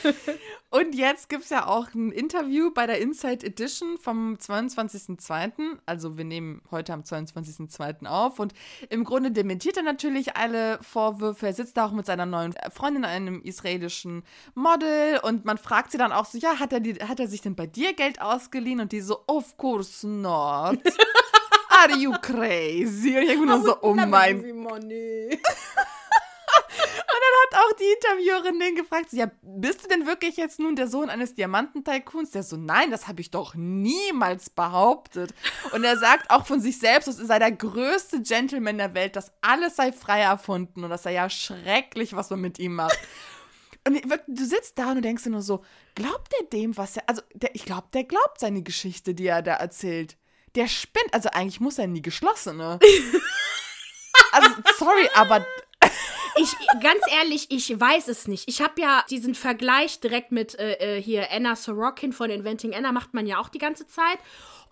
[0.70, 5.78] Und jetzt gibt es ja auch ein Interview bei der Inside Edition vom 22.02.
[5.84, 8.06] Also wir nehmen heute am 22.02.
[8.06, 8.38] auf.
[8.38, 8.54] Und
[8.88, 11.48] im Grunde dementiert er natürlich alle Vorwürfe.
[11.48, 14.22] Er sitzt da auch mit seiner neuen Freundin, einem israelischen
[14.54, 15.18] Model.
[15.24, 17.56] Und man fragt sie dann auch so, ja, hat er, die, hat er sich denn
[17.56, 18.78] bei dir Geld ausgeliehen?
[18.78, 20.78] Und die so, of course not.
[21.80, 23.16] Are you crazy?
[23.16, 24.44] Und ich denke nur so, oh mein.
[27.12, 30.76] Und dann hat auch die Interviewerin den gefragt, ja, bist du denn wirklich jetzt nun
[30.76, 32.30] der Sohn eines Diamanten-Tycoons?
[32.30, 35.34] Der so, nein, das habe ich doch niemals behauptet.
[35.72, 39.32] Und er sagt auch von sich selbst, das sei der größte Gentleman der Welt, das
[39.40, 42.98] alles sei frei erfunden und das sei ja schrecklich, was man mit ihm macht.
[43.86, 45.64] Und du sitzt da und du denkst dir nur so,
[45.94, 49.42] glaubt er dem, was er, also der, ich glaube, der glaubt seine Geschichte, die er
[49.42, 50.16] da erzählt.
[50.54, 52.78] Der spinnt, also eigentlich muss er nie geschlossen, ne?
[54.32, 55.46] also, sorry, aber
[56.36, 58.48] ich, ganz ehrlich, ich weiß es nicht.
[58.48, 62.92] Ich habe ja diesen Vergleich direkt mit äh, äh, hier Anna Sorokin von Inventing Anna,
[62.92, 64.18] macht man ja auch die ganze Zeit.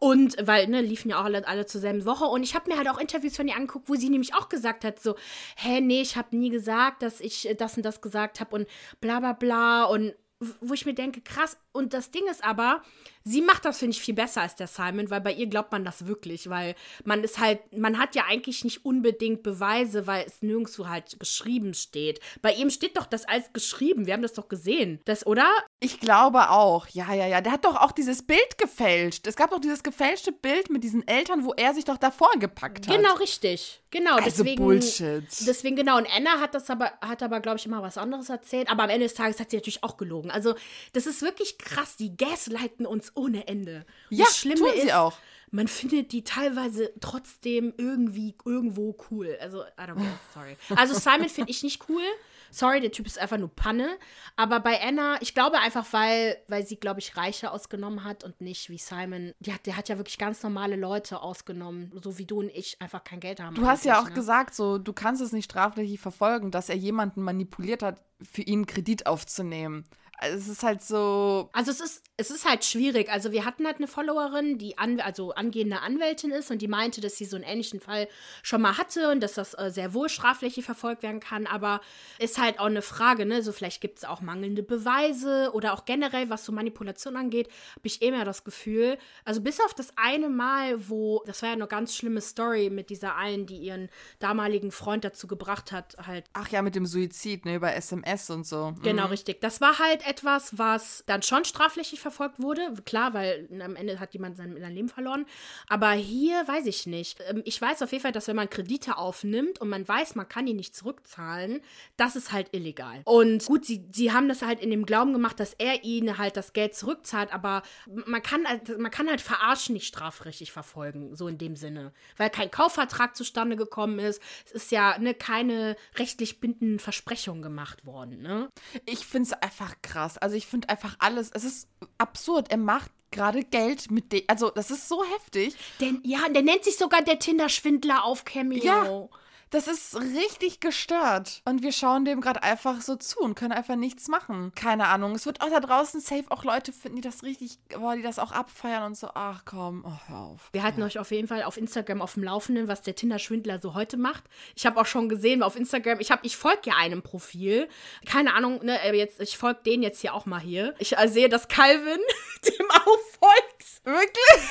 [0.00, 2.24] Und weil, ne, liefen ja auch alle, alle zur selben Woche.
[2.24, 4.84] Und ich habe mir halt auch Interviews von ihr angeguckt, wo sie nämlich auch gesagt
[4.84, 5.16] hat: so,
[5.56, 8.68] hä, nee, ich habe nie gesagt, dass ich äh, das und das gesagt habe und
[9.00, 9.84] bla bla bla.
[9.84, 10.14] Und
[10.60, 11.56] wo ich mir denke, krass.
[11.72, 12.82] Und das Ding ist aber,
[13.24, 15.84] sie macht das, finde ich, viel besser als der Simon, weil bei ihr glaubt man
[15.84, 16.74] das wirklich, weil
[17.04, 21.74] man ist halt, man hat ja eigentlich nicht unbedingt Beweise, weil es nirgendwo halt geschrieben
[21.74, 22.20] steht.
[22.40, 25.00] Bei ihm steht doch das als geschrieben, wir haben das doch gesehen.
[25.04, 25.48] Das, oder?
[25.80, 27.40] Ich glaube auch, ja, ja, ja.
[27.40, 29.26] Der hat doch auch dieses Bild gefälscht.
[29.26, 32.88] Es gab doch dieses gefälschte Bild mit diesen Eltern, wo er sich doch davor gepackt
[32.88, 32.96] hat.
[32.96, 33.82] Genau, richtig.
[33.90, 34.62] Genau, also deswegen.
[34.62, 35.24] Bullshit.
[35.46, 35.96] Deswegen, genau.
[35.96, 38.70] Und Anna hat das aber, hat aber, glaube ich, immer was anderes erzählt.
[38.70, 40.30] Aber am Ende des Tages hat sie natürlich auch gelogen Augen.
[40.30, 40.54] Also,
[40.92, 41.96] das ist wirklich krass.
[41.96, 43.84] Die gaslighten uns ohne Ende.
[44.10, 45.16] Ja, das Schlimme tun sie ist, auch.
[45.50, 49.36] man findet die teilweise trotzdem irgendwie irgendwo cool.
[49.40, 50.56] Also, I don't care, sorry.
[50.76, 52.02] Also, Simon finde ich nicht cool.
[52.50, 53.98] Sorry, der Typ ist einfach nur Panne.
[54.36, 58.40] Aber bei Anna, ich glaube einfach, weil, weil sie, glaube ich, Reiche ausgenommen hat und
[58.40, 59.34] nicht wie Simon.
[59.40, 62.80] Die hat, der hat ja wirklich ganz normale Leute ausgenommen, so wie du und ich
[62.80, 63.54] einfach kein Geld haben.
[63.54, 64.14] Du hast ja auch ne?
[64.14, 68.66] gesagt, so, du kannst es nicht strafrechtlich verfolgen, dass er jemanden manipuliert hat, für ihn
[68.66, 69.84] Kredit aufzunehmen.
[70.20, 71.48] Also es ist halt so.
[71.52, 73.10] Also es ist, es ist halt schwierig.
[73.10, 77.00] Also wir hatten halt eine Followerin, die an, also angehende Anwältin ist und die meinte,
[77.00, 78.08] dass sie so einen ähnlichen Fall
[78.42, 81.46] schon mal hatte und dass das äh, sehr wohl strafrechtlich verfolgt werden kann.
[81.46, 81.80] Aber
[82.18, 83.42] ist halt auch eine Frage, ne?
[83.42, 87.86] So vielleicht gibt es auch mangelnde Beweise oder auch generell, was so Manipulation angeht, habe
[87.86, 88.98] ich eh mehr das Gefühl.
[89.24, 92.90] Also bis auf das eine Mal, wo, das war ja eine ganz schlimme Story mit
[92.90, 97.44] dieser einen, die ihren damaligen Freund dazu gebracht hat, halt Ach ja, mit dem Suizid,
[97.44, 98.74] ne, über SMS und so.
[98.82, 99.10] Genau, Mhm.
[99.10, 99.40] richtig.
[99.40, 102.74] Das war halt etwas, was dann schon strafrechtlich verfolgt wurde.
[102.84, 105.26] Klar, weil am Ende hat jemand sein, sein Leben verloren.
[105.68, 107.20] Aber hier weiß ich nicht.
[107.28, 110.28] Ähm, Ich weiß auf jeden Fall, dass wenn man Kredite aufnimmt und man weiß, man
[110.28, 111.60] kann die nicht zurückzahlen,
[111.96, 113.02] das ist halt illegal.
[113.04, 116.36] Und gut, sie, sie haben das halt in dem Glauben gemacht, dass er ihnen halt
[116.36, 118.44] das Geld zurückzahlt, aber man kann,
[118.78, 121.92] man kann halt Verarschen nicht strafrechtlich verfolgen, so in dem Sinne.
[122.16, 124.22] Weil kein Kaufvertrag zustande gekommen ist.
[124.46, 128.48] Es ist ja ne, keine rechtlich bindenden Versprechungen gemacht worden, ne?
[128.86, 129.97] Ich finde es einfach krass.
[129.98, 132.50] Also ich finde einfach alles, es ist absurd.
[132.50, 135.56] Er macht gerade Geld mit dem, also das ist so heftig.
[135.80, 138.62] Denn, ja, der nennt sich sogar der Tinder-Schwindler auf Cameo.
[138.62, 139.08] Ja.
[139.50, 141.40] Das ist richtig gestört.
[141.46, 144.52] Und wir schauen dem gerade einfach so zu und können einfach nichts machen.
[144.54, 145.14] Keine Ahnung.
[145.14, 148.18] Es wird auch da draußen safe auch Leute finden, die das richtig, boah, die das
[148.18, 150.50] auch abfeiern und so, ach komm, oh, hör auf.
[150.52, 153.74] Wir halten euch auf jeden Fall auf Instagram auf dem Laufenden, was der Tinder-Schwindler so
[153.74, 154.24] heute macht.
[154.54, 157.68] Ich habe auch schon gesehen auf Instagram, ich, ich folge ja einem Profil.
[158.04, 160.74] Keine Ahnung, ne, aber jetzt, ich folge den jetzt hier auch mal hier.
[160.78, 162.00] Ich äh, sehe, dass Calvin
[162.44, 163.84] dem auch folgt.
[163.84, 164.50] Wirklich?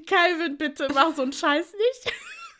[0.06, 2.12] Calvin, bitte mach so einen Scheiß nicht.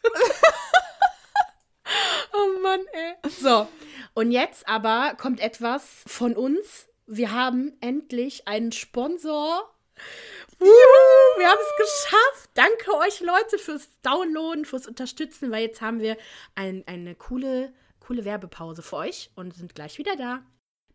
[2.32, 3.30] oh Mann, ey.
[3.30, 3.68] So,
[4.14, 6.88] und jetzt aber kommt etwas von uns.
[7.06, 9.70] Wir haben endlich einen Sponsor.
[10.60, 12.50] Juhu, wir haben es geschafft.
[12.54, 16.16] Danke euch Leute fürs Downloaden, fürs Unterstützen, weil jetzt haben wir
[16.54, 20.42] ein, eine coole, coole Werbepause für euch und sind gleich wieder da.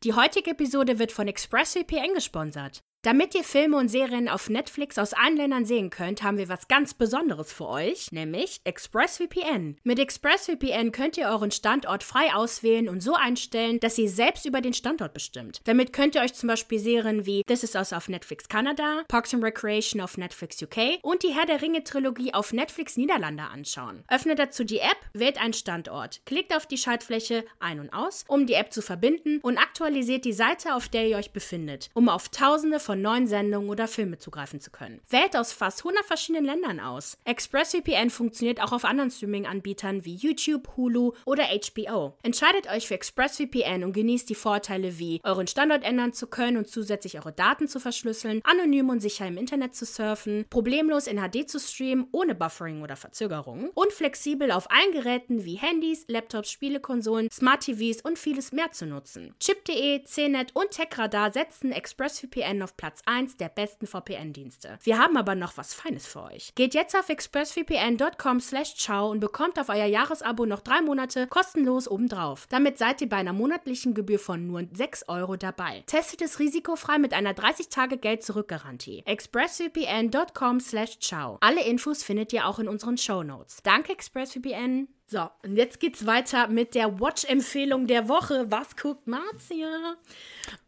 [0.03, 2.81] Die heutige Episode wird von ExpressVPN gesponsert.
[3.01, 6.67] Damit ihr Filme und Serien auf Netflix aus allen Ländern sehen könnt, haben wir was
[6.67, 9.77] ganz Besonderes für euch, nämlich ExpressVPN.
[9.83, 14.59] Mit ExpressVPN könnt ihr euren Standort frei auswählen und so einstellen, dass ihr selbst über
[14.59, 15.61] den Standort bestimmt.
[15.63, 19.33] Damit könnt ihr euch zum Beispiel Serien wie This Is Us auf Netflix Kanada, Parks
[19.33, 24.03] and Recreation auf Netflix UK und die Herr der Ringe Trilogie auf Netflix Niederlande anschauen.
[24.09, 28.45] Öffnet dazu die App, wählt einen Standort, klickt auf die Schaltfläche ein und aus, um
[28.45, 32.27] die App zu verbinden und aktualisiert die Seite, auf der ihr euch befindet, um auf
[32.27, 35.01] tausende von neuen Sendungen oder Filme zugreifen zu können.
[35.09, 37.17] Wählt aus fast 100 verschiedenen Ländern aus.
[37.25, 42.17] ExpressVPN funktioniert auch auf anderen Streaming-Anbietern wie YouTube, Hulu oder HBO.
[42.23, 46.67] Entscheidet euch für ExpressVPN und genießt die Vorteile wie euren Standort ändern zu können und
[46.67, 51.49] zusätzlich eure Daten zu verschlüsseln, anonym und sicher im Internet zu surfen, problemlos in HD
[51.49, 57.29] zu streamen, ohne Buffering oder Verzögerungen und flexibel auf allen Geräten wie Handys, Laptops, Spielekonsolen,
[57.31, 59.35] Smart TVs und vieles mehr zu nutzen.
[59.39, 64.79] Chip.de, CNET und TechRadar setzen ExpressVPN auf Platz 1 der besten VPN-Dienste.
[64.83, 66.55] Wir haben aber noch was Feines für euch.
[66.55, 71.89] Geht jetzt auf expressvpn.com slash ciao und bekommt auf euer Jahresabo noch drei Monate kostenlos
[71.89, 72.47] obendrauf.
[72.47, 75.83] Damit seid ihr bei einer monatlichen Gebühr von nur 6 Euro dabei.
[75.87, 79.03] Testet es risikofrei mit einer 30-Tage-Geld-Zurück-Garantie.
[79.05, 81.37] expressvpn.com slash ciao.
[81.41, 83.61] Alle Infos findet ihr auch in unseren Shownotes.
[83.61, 84.87] Danke ExpressVPN.
[85.05, 88.45] So, und jetzt geht's weiter mit der Watch-Empfehlung der Woche.
[88.49, 89.95] Was guckt Marzia?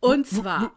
[0.01, 0.73] Und zwar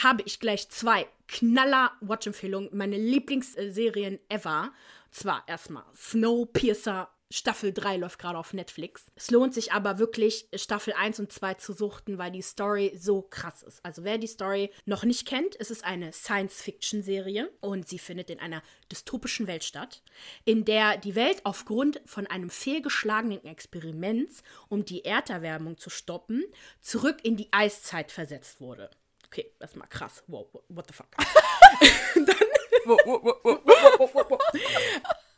[0.00, 4.72] habe ich gleich zwei Knaller-Watch-Empfehlungen, meine Lieblingsserien ever.
[5.10, 7.08] Zwar erstmal Snowpiercer.
[7.30, 9.10] Staffel 3 läuft gerade auf Netflix.
[9.14, 13.22] Es lohnt sich aber wirklich, Staffel 1 und 2 zu suchten, weil die Story so
[13.22, 13.82] krass ist.
[13.82, 18.38] Also wer die Story noch nicht kennt, es ist eine Science-Fiction-Serie und sie findet in
[18.38, 20.02] einer dystopischen Welt statt,
[20.44, 26.44] in der die Welt aufgrund von einem fehlgeschlagenen Experiments, um die Erderwärmung zu stoppen,
[26.82, 28.90] zurück in die Eiszeit versetzt wurde.
[29.32, 30.22] Okay, das ist mal krass.
[30.26, 31.06] Wow, what the fuck.
[32.84, 34.38] Wo.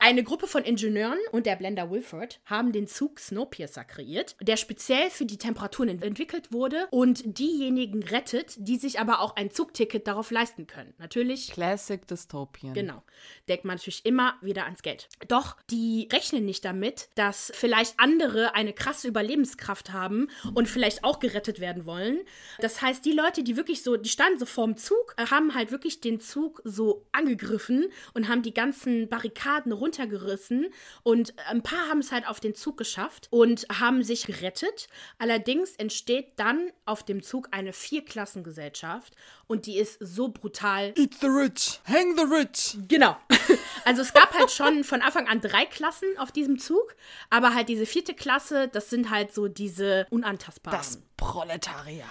[0.06, 5.08] Eine Gruppe von Ingenieuren und der Blender Wilford haben den Zug Snowpiercer kreiert, der speziell
[5.08, 10.06] für die Temperaturen ent- entwickelt wurde und diejenigen rettet, die sich aber auch ein Zugticket
[10.06, 10.92] darauf leisten können.
[10.98, 12.74] Natürlich Classic Dystopian.
[12.74, 13.02] Genau.
[13.48, 15.08] Denkt man natürlich immer wieder ans Geld.
[15.28, 21.18] Doch die rechnen nicht damit, dass vielleicht andere eine krasse Überlebenskraft haben und vielleicht auch
[21.18, 22.20] gerettet werden wollen.
[22.58, 25.70] Das heißt, die Leute, die wirklich so, die standen so vorm Zug, äh, haben halt
[25.70, 30.66] wirklich den Zug so angegriffen und haben die ganzen Barrikaden runtergerissen.
[31.02, 34.88] Und ein paar haben es halt auf den Zug geschafft und haben sich gerettet.
[35.18, 39.14] Allerdings entsteht dann auf dem Zug eine Vierklassengesellschaft
[39.46, 42.76] und die ist so brutal Eat the rich, hang the rich.
[42.88, 43.16] Genau.
[43.86, 46.96] Also es gab halt schon von Anfang an drei Klassen auf diesem Zug,
[47.28, 50.78] aber halt diese vierte Klasse, das sind halt so diese unantastbaren.
[50.78, 52.08] Das Proletariat.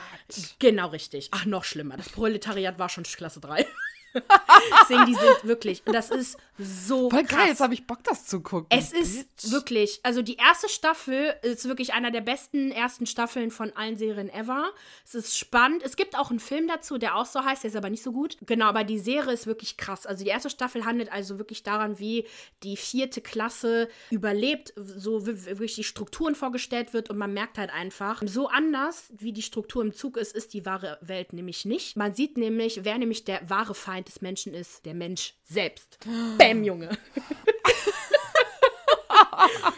[0.60, 1.30] genau richtig.
[1.32, 1.98] Ach, noch schlimmer.
[1.98, 3.66] Das Proletariat war schon Klasse 3.
[4.90, 7.40] Deswegen, die sind wirklich, und das ist so Voll krass.
[7.40, 8.68] geil, jetzt habe ich Bock, das zu gucken.
[8.70, 9.52] Es ist Bitch.
[9.52, 14.30] wirklich, also die erste Staffel ist wirklich einer der besten ersten Staffeln von allen Serien
[14.30, 14.72] ever.
[15.06, 15.84] Es ist spannend.
[15.84, 18.12] Es gibt auch einen Film dazu, der auch so heißt, der ist aber nicht so
[18.12, 18.38] gut.
[18.46, 20.06] Genau, aber die Serie ist wirklich krass.
[20.06, 22.28] Also die erste Staffel handelt also wirklich daran, wie
[22.64, 28.22] die vierte Klasse überlebt, so wirklich die Strukturen vorgestellt wird und man merkt halt einfach,
[28.26, 31.96] so anders wie die Struktur im Zug ist, ist die wahre Welt nämlich nicht.
[31.98, 36.00] Man sieht nämlich, wer nämlich der wahre Feind des Menschen ist, der Mensch selbst.
[36.38, 36.90] Bäm, Junge.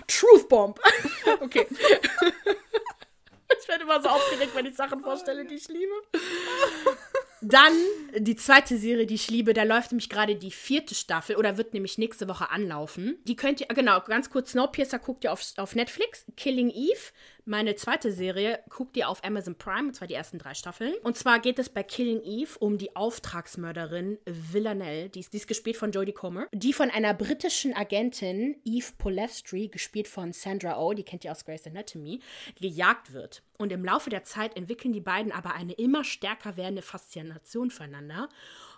[0.07, 0.79] Truth Bomb.
[1.41, 1.67] Okay.
[3.61, 5.91] Ich werde immer so aufgeregt, wenn ich Sachen vorstelle, die ich liebe.
[7.41, 7.73] Dann
[8.17, 11.73] die zweite Serie, die ich liebe, da läuft nämlich gerade die vierte Staffel oder wird
[11.73, 13.17] nämlich nächste Woche anlaufen.
[13.25, 16.25] Die könnt ihr, genau, ganz kurz, Snowpiercer guckt ihr auf, auf Netflix.
[16.37, 17.11] Killing Eve,
[17.45, 20.93] meine zweite Serie, guckt ihr auf Amazon Prime, und zwar die ersten drei Staffeln.
[21.03, 25.47] Und zwar geht es bei Killing Eve um die Auftragsmörderin Villanelle, die ist, die ist
[25.47, 30.93] gespielt von Jodie Comer, die von einer britischen Agentin, Eve Polestri, gespielt von Sandra Oh,
[30.93, 32.19] die kennt ihr aus Grey's Anatomy,
[32.59, 33.43] gejagt wird.
[33.57, 38.27] Und im Laufe der Zeit entwickeln die beiden aber eine immer stärker werdende Faszination füreinander.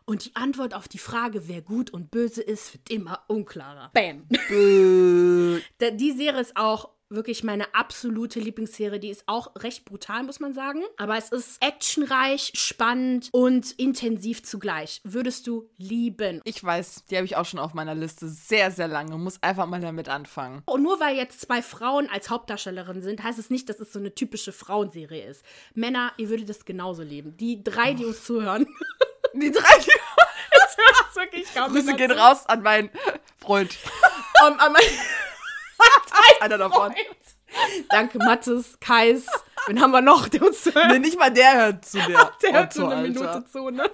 [0.09, 3.91] Und die Antwort auf die Frage, wer gut und böse ist, wird immer unklarer.
[3.93, 4.25] Bam.
[4.49, 8.99] Die Serie ist auch wirklich meine absolute Lieblingsserie.
[8.99, 10.83] Die ist auch recht brutal, muss man sagen.
[10.97, 15.01] Aber es ist actionreich, spannend und intensiv zugleich.
[15.03, 16.41] Würdest du lieben.
[16.43, 19.17] Ich weiß, die habe ich auch schon auf meiner Liste sehr, sehr lange.
[19.17, 20.61] Muss einfach mal damit anfangen.
[20.65, 23.99] Und nur weil jetzt zwei Frauen als Hauptdarstellerin sind, heißt es nicht, dass es so
[23.99, 25.43] eine typische Frauenserie ist.
[25.73, 27.37] Männer, ihr würdet das genauso leben.
[27.37, 28.67] Die drei, die uns zuhören.
[29.33, 29.61] Die drei
[30.57, 32.89] das hört wirklich kaum Grüße gehen raus an meinen
[33.37, 33.77] Freund.
[34.45, 34.55] Um,
[36.37, 36.93] um, Einer davon.
[37.89, 39.25] Danke, Mathis, Kais.
[39.67, 40.87] Wen haben wir noch, der uns zuhört?
[40.89, 42.31] Nee, nicht mal der hört zu der.
[42.41, 43.19] Der hört Otto, so eine Alter.
[43.19, 43.83] Minute zu, ne?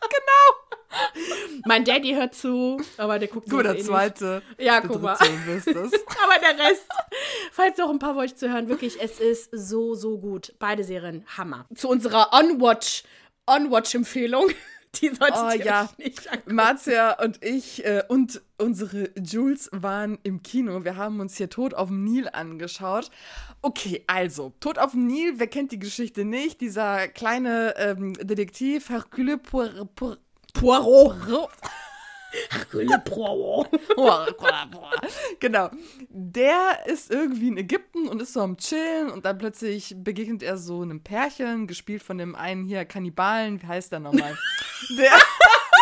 [0.00, 1.60] genau.
[1.66, 4.42] Mein Daddy hört zu, aber der guckt Guck mal, sowas der eh zweite.
[4.56, 4.66] Nicht.
[4.66, 5.12] Ja, Der guck mal.
[5.16, 6.86] Aber der Rest,
[7.52, 10.54] falls noch ein paar wollt zu hören, wirklich, es ist so, so gut.
[10.58, 11.66] Beide Serien, Hammer.
[11.74, 13.04] Zu unserer On-Watch,
[13.46, 14.50] On-Watch-Empfehlung.
[15.00, 15.88] Die solltet Oh, ihr ja.
[15.98, 16.54] nicht angucken.
[16.54, 20.84] Marzia und ich äh, und unsere Jules waren im Kino.
[20.84, 23.10] Wir haben uns hier Tod auf dem Nil angeschaut.
[23.62, 26.60] Okay, also, Tod auf dem Nil, wer kennt die Geschichte nicht?
[26.60, 29.94] Dieser kleine ähm, Detektiv Hercule Poirot.
[29.94, 30.18] Poir
[30.54, 31.50] Poirot.
[33.04, 33.68] Poirot.
[35.40, 35.70] genau.
[36.08, 40.58] Der ist irgendwie in Ägypten und ist so am Chillen und dann plötzlich begegnet er
[40.58, 43.62] so einem Pärchen, gespielt von dem einen hier Kannibalen.
[43.62, 44.36] Wie heißt der nochmal?
[44.98, 45.12] der.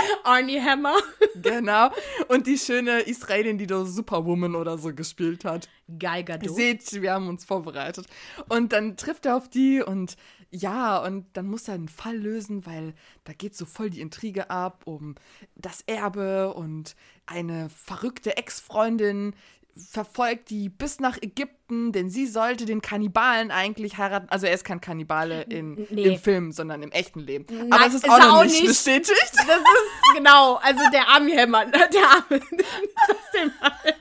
[0.25, 0.97] Arnie Hammer.
[1.35, 1.91] Genau.
[2.29, 5.69] Und die schöne Israelin, die da Superwoman oder so gespielt hat.
[5.99, 6.55] Gadot.
[6.55, 8.07] seht, wir haben uns vorbereitet.
[8.49, 10.17] Und dann trifft er auf die und
[10.55, 14.51] ja, und dann muss er einen Fall lösen, weil da geht so voll die Intrige
[14.51, 15.17] ab um
[15.57, 16.95] das Erbe und
[17.27, 19.35] eine verrückte Ex-Freundin
[19.77, 24.29] verfolgt die bis nach Ägypten, denn sie sollte den Kannibalen eigentlich heiraten.
[24.31, 26.05] Also er ist kein Kannibale in, Nee.
[26.15, 27.47] im Film, sondern im echten Leben.
[27.51, 28.69] Nein, Aber es ist ist auch noch auch nicht nicht.
[28.69, 29.11] bestätigt.
[29.35, 31.67] Das ist, genau, also der Army Hammer.
[31.67, 32.41] Der Arme.
[33.07, 33.95] Trotzdem mal.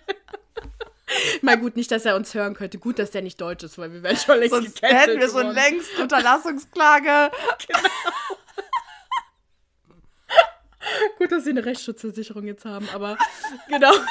[1.41, 2.79] Mal gut, nicht, dass er uns hören könnte.
[2.79, 5.53] Gut, dass der nicht deutsch ist, weil wir wären schon längst Sonst hätten wir schon
[5.53, 7.31] längst Unterlassungsklage.
[11.17, 13.17] Gut, dass sie eine Rechtsschutzversicherung jetzt haben, aber
[13.69, 13.93] genau.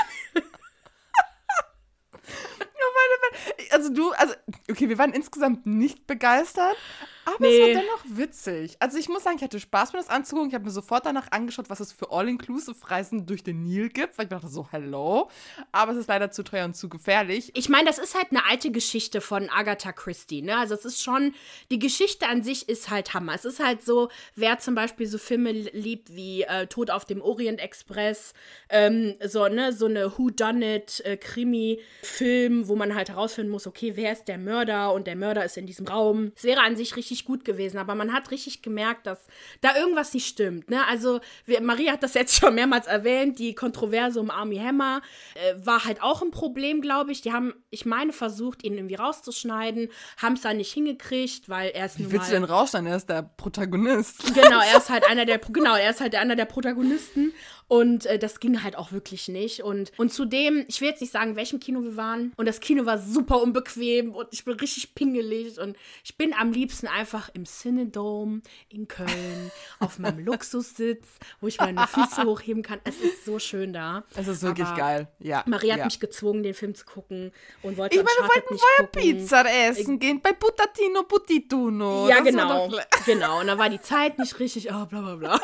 [3.70, 4.34] Also du, also,
[4.70, 6.76] okay, wir waren insgesamt nicht begeistert,
[7.24, 7.56] Aber Nee.
[7.56, 8.76] es war dennoch witzig.
[8.80, 10.48] Also ich muss sagen, ich hatte Spaß, mir das anzugucken.
[10.48, 14.24] Ich habe mir sofort danach angeschaut, was es für All-Inclusive-Reisen durch den Nil gibt, weil
[14.26, 15.28] ich dachte so, hello.
[15.70, 17.50] Aber es ist leider zu teuer und zu gefährlich.
[17.54, 20.56] Ich meine, das ist halt eine alte Geschichte von Agatha Christie, ne?
[20.56, 21.34] Also es ist schon,
[21.70, 23.34] die Geschichte an sich ist halt Hammer.
[23.34, 27.20] Es ist halt so, wer zum Beispiel so Filme liebt wie äh, Tod auf dem
[27.22, 28.32] Orient Express,
[28.68, 34.38] ähm, so, ne, so eine Who-Done-It-Krimi-Film, wo man halt herausfinden muss, okay, wer ist der
[34.38, 36.32] Mörder und der Mörder ist in diesem Raum.
[36.36, 39.26] Es wäre an sich richtig gut gewesen, aber man hat richtig gemerkt, dass
[39.60, 40.86] da irgendwas nicht stimmt, ne?
[40.88, 45.02] Also, wir, Maria hat das jetzt schon mehrmals erwähnt, die Kontroverse um Army Hammer
[45.34, 47.20] äh, war halt auch ein Problem, glaube ich.
[47.20, 51.86] Die haben, ich meine, versucht, ihn irgendwie rauszuschneiden, haben es dann nicht hingekriegt, weil er
[51.86, 52.88] ist Wie willst du denn rausschneiden?
[52.88, 54.22] Er ist der Protagonist.
[54.42, 57.32] Genau, er ist halt einer der genau, er ist halt einer der Protagonisten
[57.68, 61.12] und äh, das ging halt auch wirklich nicht und und zudem, ich will jetzt nicht
[61.12, 64.94] sagen, welchem Kino wir waren und das Kino war super unbequem und ich bin richtig
[64.94, 71.04] pingelig und ich bin am liebsten einfach im Cinedome in Köln auf meinem Luxussitz,
[71.40, 72.80] wo ich meine Füße hochheben kann.
[72.84, 74.04] Es ist so schön da.
[74.14, 75.08] Es ist wirklich Aber geil.
[75.18, 75.42] Ja.
[75.46, 75.84] Maria hat ja.
[75.86, 79.02] mich gezwungen, den Film zu gucken und wollte Ich meine, wir wollten vorher gucken.
[79.18, 82.08] Pizza essen gehen bei Butatino Butituno.
[82.08, 82.68] Ja, Das genau.
[82.68, 83.40] doch Genau.
[83.40, 85.40] Und dann war die Zeit nicht richtig, ah, bla bla bla.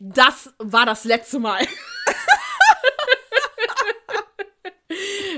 [0.00, 1.60] Das war das letzte Mal.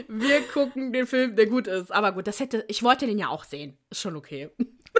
[0.08, 1.92] Wir gucken den Film, der gut ist.
[1.92, 3.78] Aber gut, das hätte, ich wollte den ja auch sehen.
[3.90, 4.50] Ist schon okay.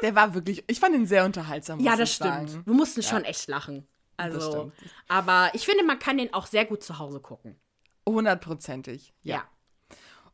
[0.03, 1.81] Der war wirklich, ich fand ihn sehr unterhaltsam.
[1.81, 2.51] Ja, das stimmt.
[2.51, 2.63] Sagen.
[2.67, 3.87] Wir mussten schon echt lachen.
[4.17, 4.71] Also,
[5.09, 7.57] aber ich finde, man kann den auch sehr gut zu Hause gucken.
[8.09, 9.13] Hundertprozentig.
[9.23, 9.37] Ja.
[9.37, 9.45] Ja.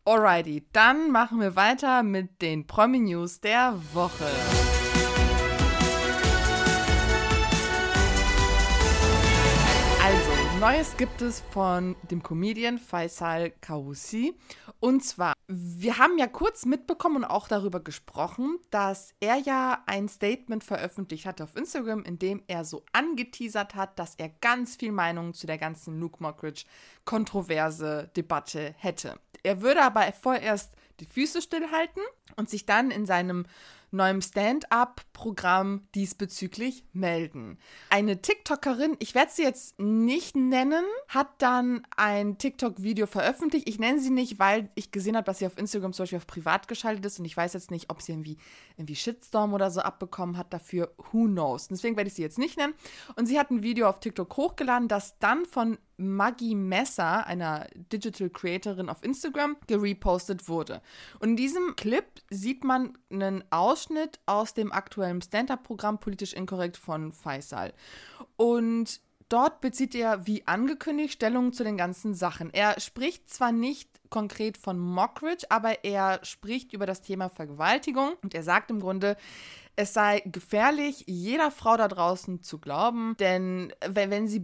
[0.05, 4.80] Alrighty, dann machen wir weiter mit den Promi-News der Woche.
[10.61, 14.35] Neues gibt es von dem Comedian Faisal Kaussi.
[14.79, 20.07] Und zwar, wir haben ja kurz mitbekommen und auch darüber gesprochen, dass er ja ein
[20.07, 24.93] Statement veröffentlicht hatte auf Instagram, in dem er so angeteasert hat, dass er ganz viel
[24.93, 26.65] Meinung zu der ganzen Luke Mockridge
[27.07, 29.19] kontroverse Debatte hätte.
[29.43, 32.03] Er würde aber vorerst die Füße stillhalten
[32.37, 33.47] und sich dann in seinem
[33.93, 37.59] neuem Stand-up-Programm diesbezüglich melden.
[37.91, 43.69] Eine TikTokerin, ich werde sie jetzt nicht nennen, hat dann ein TikTok-Video veröffentlicht.
[43.69, 46.27] Ich nenne sie nicht, weil ich gesehen habe, dass sie auf Instagram zum Beispiel auf
[46.27, 48.39] privat geschaltet ist und ich weiß jetzt nicht, ob sie irgendwie,
[48.77, 50.93] irgendwie Shitstorm oder so abbekommen hat dafür.
[51.13, 51.69] Who knows?
[51.69, 52.75] Deswegen werde ich sie jetzt nicht nennen.
[53.17, 58.31] Und sie hat ein Video auf TikTok hochgeladen, das dann von Maggie Messer, einer Digital
[58.31, 60.81] Creatorin auf Instagram, gerepostet wurde.
[61.21, 67.13] Und in diesem Clip sieht man einen Ausschnitt aus dem aktuellen Stand-Up-Programm Politisch Inkorrekt von
[67.13, 67.73] Faisal.
[68.37, 72.53] Und dort bezieht er, wie angekündigt, Stellung zu den ganzen Sachen.
[72.53, 78.35] Er spricht zwar nicht konkret von Mockridge, aber er spricht über das Thema Vergewaltigung und
[78.35, 79.17] er sagt im Grunde,
[79.77, 84.41] es sei gefährlich, jeder Frau da draußen zu glauben, denn wenn, sie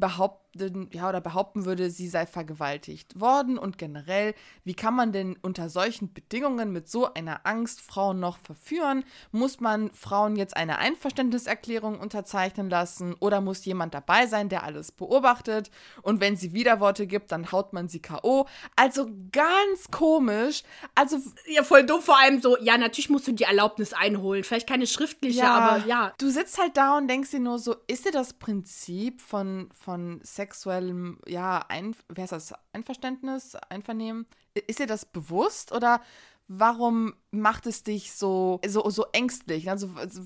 [0.57, 4.35] behaupten, ja, oder behaupten würde, sie sei vergewaltigt worden und generell,
[4.65, 9.05] wie kann man denn unter solchen Bedingungen mit so einer Angst Frauen noch verführen?
[9.33, 14.93] Muss man Frauen jetzt eine Einverständniserklärung unterzeichnen lassen oder muss jemand dabei sein, der alles
[14.93, 15.71] beobachtet?
[16.03, 18.47] Und wenn sie Widerworte gibt, dann haut man sie K.O.
[18.77, 20.63] Also ganz komisch.
[20.95, 22.03] Also Ja, voll dumm.
[22.03, 24.45] Vor allem so, ja, natürlich musst du die Erlaubnis einholen.
[24.45, 26.13] Vielleicht keine schriftliche, aber ja.
[26.19, 30.21] Du sitzt halt da und denkst dir nur so, ist dir das Prinzip von, von
[30.47, 36.01] sexuellem, ja, ein, wer ist das, Einverständnis, Einvernehmen, ist dir das bewusst oder
[36.49, 39.71] warum macht es dich so, so, so ängstlich?
[39.71, 40.23] Also, also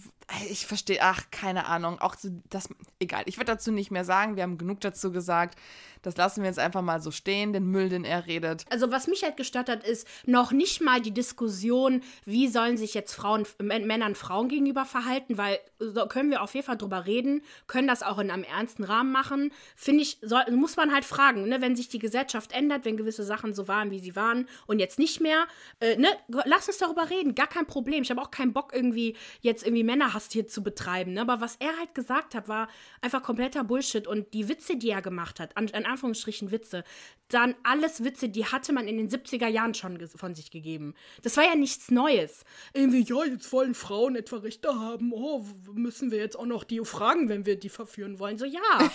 [0.49, 4.37] ich verstehe, ach, keine Ahnung, auch so, das, egal, ich werde dazu nicht mehr sagen,
[4.37, 5.59] wir haben genug dazu gesagt,
[6.03, 8.65] das lassen wir jetzt einfach mal so stehen, den Müll, den er redet.
[8.71, 12.95] Also was mich halt gestört hat, ist noch nicht mal die Diskussion, wie sollen sich
[12.95, 17.43] jetzt Frauen, Männern Frauen gegenüber verhalten, weil so können wir auf jeden Fall drüber reden,
[17.67, 19.53] können das auch in einem ernsten Rahmen machen.
[19.77, 23.25] Finde ich, soll, muss man halt fragen, ne, wenn sich die Gesellschaft ändert, wenn gewisse
[23.25, 25.47] Sachen so waren, wie sie waren und jetzt nicht mehr,
[25.81, 26.09] äh, ne,
[26.45, 28.03] lass uns darüber reden, gar kein Problem.
[28.03, 31.22] Ich habe auch keinen Bock irgendwie jetzt irgendwie Männerhass hier zu betreiben, ne?
[31.22, 32.68] aber was er halt gesagt hat, war
[33.01, 36.84] einfach kompletter Bullshit und die Witze, die er gemacht hat, an, in Anführungsstrichen Witze,
[37.28, 40.94] dann alles Witze, die hatte man in den 70er Jahren schon von sich gegeben.
[41.22, 42.44] Das war ja nichts Neues.
[42.74, 45.12] Irgendwie, ja, jetzt wollen Frauen etwa Rechte haben.
[45.12, 48.36] Oh, müssen wir jetzt auch noch die fragen, wenn wir die verführen wollen?
[48.36, 48.61] So, ja.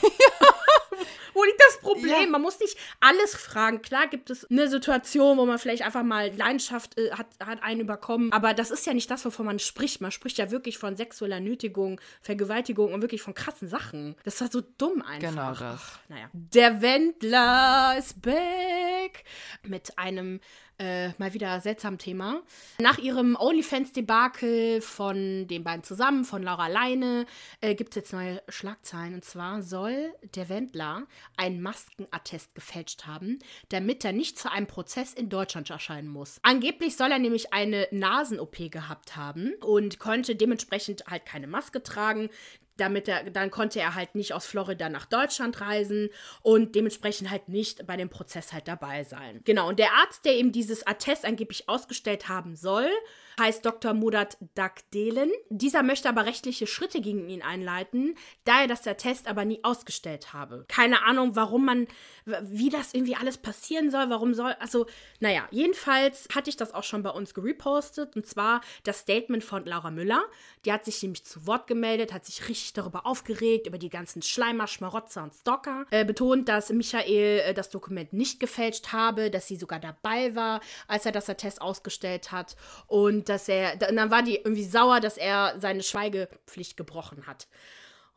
[1.34, 2.24] Wo liegt das Problem?
[2.24, 2.28] Ja.
[2.28, 3.82] Man muss nicht alles fragen.
[3.82, 7.82] Klar gibt es eine Situation, wo man vielleicht einfach mal Leidenschaft äh, hat, hat einen
[7.82, 8.32] überkommen.
[8.32, 10.02] Aber das ist ja nicht das, wovon man spricht.
[10.02, 14.16] Man spricht ja wirklich von sexueller Nötigung, Vergewaltigung und wirklich von krassen Sachen.
[14.24, 15.30] Das war so dumm einfach.
[15.30, 15.82] Genau das.
[15.82, 16.30] Ach, naja.
[16.34, 19.24] Der Wendler ist back
[19.64, 20.40] mit einem
[20.78, 22.42] Äh, mal wieder seltsam Thema.
[22.80, 27.26] Nach ihrem OnlyFans-Debakel von den beiden zusammen, von Laura Leine,
[27.62, 29.14] äh, gibt es jetzt neue Schlagzeilen.
[29.14, 31.04] Und zwar soll der Wendler
[31.38, 36.40] einen Maskenattest gefälscht haben, damit er nicht zu einem Prozess in Deutschland erscheinen muss.
[36.42, 42.30] Angeblich soll er nämlich eine Nasen-OP gehabt haben und konnte dementsprechend halt keine Maske tragen
[42.78, 46.10] damit er, dann konnte er halt nicht aus Florida nach Deutschland reisen
[46.42, 49.42] und dementsprechend halt nicht bei dem Prozess halt dabei sein.
[49.46, 52.90] Genau, und der Arzt, der ihm dieses Attest angeblich ausgestellt haben soll,
[53.40, 53.94] heißt Dr.
[53.94, 55.32] Mudat Dakdelen.
[55.50, 60.34] Dieser möchte aber rechtliche Schritte gegen ihn einleiten, da er das Attest aber nie ausgestellt
[60.34, 60.66] habe.
[60.68, 61.88] Keine Ahnung, warum man,
[62.26, 64.86] wie das irgendwie alles passieren soll, warum soll, also,
[65.20, 69.66] naja, jedenfalls hatte ich das auch schon bei uns gerepostet und zwar das Statement von
[69.66, 70.24] Laura Müller.
[70.66, 74.22] Die hat sich nämlich zu Wort gemeldet, hat sich richtig darüber aufgeregt, über die ganzen
[74.22, 75.86] Schleimer, Schmarotzer und Stalker.
[75.92, 80.62] Äh, betont, dass Michael äh, das Dokument nicht gefälscht habe, dass sie sogar dabei war,
[80.88, 82.56] als er das Attest ausgestellt hat
[82.88, 87.48] und dass er, und dann war die irgendwie sauer, dass er seine Schweigepflicht gebrochen hat.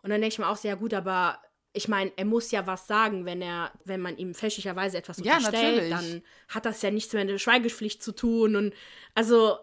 [0.02, 1.40] Und dann denke ich mir auch sehr gut, aber
[1.72, 5.36] ich meine, er muss ja was sagen, wenn er, wenn man ihm fälschlicherweise etwas ja,
[5.36, 5.90] unterstellt, natürlich.
[5.90, 8.56] dann hat das ja nichts mehr mit der Schweigepflicht zu tun.
[8.56, 8.74] Und
[9.14, 9.58] also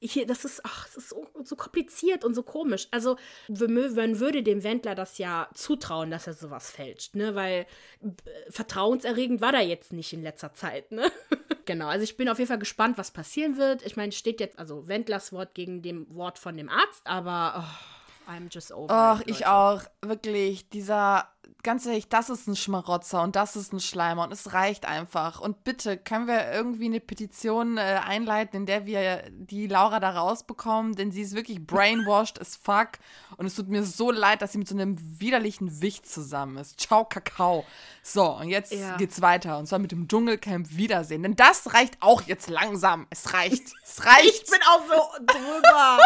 [0.00, 2.88] hier, das ist, ach, das ist so, so kompliziert und so komisch.
[2.90, 3.16] Also,
[3.48, 7.34] man würde dem Wendler das ja zutrauen, dass er sowas fälscht, ne?
[7.34, 7.66] Weil
[8.00, 11.10] äh, vertrauenserregend war da jetzt nicht in letzter Zeit, ne?
[11.64, 13.84] genau, also ich bin auf jeden Fall gespannt, was passieren wird.
[13.84, 18.30] Ich meine, steht jetzt also Wendlers Wort gegen dem Wort von dem Arzt, aber oh,
[18.30, 18.92] I'm just over.
[18.92, 19.82] Ach, ich auch.
[20.02, 21.28] Wirklich, dieser,
[21.62, 25.40] ganz ehrlich, das ist ein Schmarotzer und das ist ein Schleimer und es reicht einfach.
[25.40, 30.10] Und bitte, können wir irgendwie eine Petition äh, einleiten, in der wir die Laura da
[30.10, 32.92] rausbekommen, denn sie ist wirklich brainwashed as fuck
[33.36, 36.80] und es tut mir so leid, dass sie mit so einem widerlichen Wicht zusammen ist.
[36.80, 37.64] Ciao, Kakao.
[38.02, 38.96] So, und jetzt Ja.
[38.96, 43.06] geht's weiter und zwar mit dem Dschungelcamp Wiedersehen, denn das reicht auch jetzt langsam.
[43.10, 43.72] Es reicht.
[43.84, 44.42] Es reicht.
[44.44, 45.98] Ich bin auch so drüber.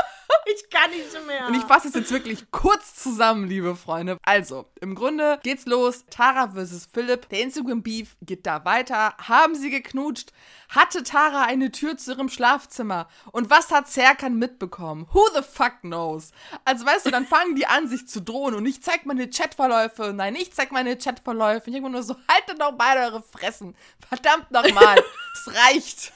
[0.46, 1.46] ich kann nicht mehr.
[1.46, 4.18] Und ich fasse es jetzt wirklich kurz zusammen, liebe Freunde.
[4.24, 6.04] Also, im Grunde geht's los.
[6.10, 7.28] Tara versus Philipp.
[7.28, 9.14] Der Instagram-Beef geht da weiter.
[9.18, 10.32] Haben sie geknutscht?
[10.68, 13.08] Hatte Tara eine Tür zu ihrem Schlafzimmer?
[13.30, 15.06] Und was hat Serkan mitbekommen?
[15.12, 16.32] Who the fuck knows?
[16.64, 18.54] Also, weißt du, dann fangen die an, sich zu drohen.
[18.54, 20.12] Und ich zeig meine Chatverläufe.
[20.14, 21.68] Nein, ich zeig meine Chatverläufe.
[21.70, 23.74] Ich denke mir nur so, haltet doch beide eure Fressen.
[24.08, 25.02] Verdammt nochmal.
[25.34, 26.12] es reicht.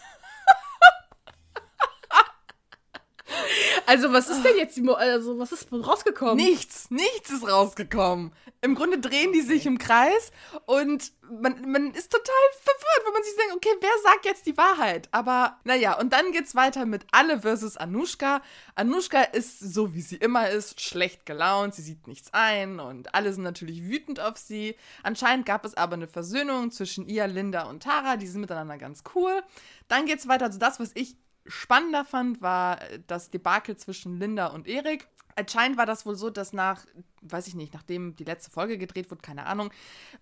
[3.86, 6.36] Also, was ist denn jetzt die Mo also was ist rausgekommen?
[6.36, 8.32] Nichts, nichts ist rausgekommen.
[8.60, 10.32] Im Grunde drehen die sich im Kreis
[10.66, 14.56] und man, man ist total verwirrt, wenn man sich denkt, okay, wer sagt jetzt die
[14.56, 15.08] Wahrheit?
[15.12, 18.42] Aber naja, und dann geht's weiter mit Alle versus Anushka.
[18.74, 23.32] Anushka ist so, wie sie immer ist, schlecht gelaunt, sie sieht nichts ein und alle
[23.32, 24.76] sind natürlich wütend auf sie.
[25.02, 29.02] Anscheinend gab es aber eine Versöhnung zwischen ihr, Linda und Tara, die sind miteinander ganz
[29.14, 29.42] cool.
[29.88, 31.16] Dann geht's weiter, also das, was ich
[31.48, 35.08] spannender fand, war das Debakel zwischen Linda und Erik.
[35.38, 36.86] Anscheinend war das wohl so, dass nach,
[37.20, 39.70] weiß ich nicht, nachdem die letzte Folge gedreht wurde, keine Ahnung,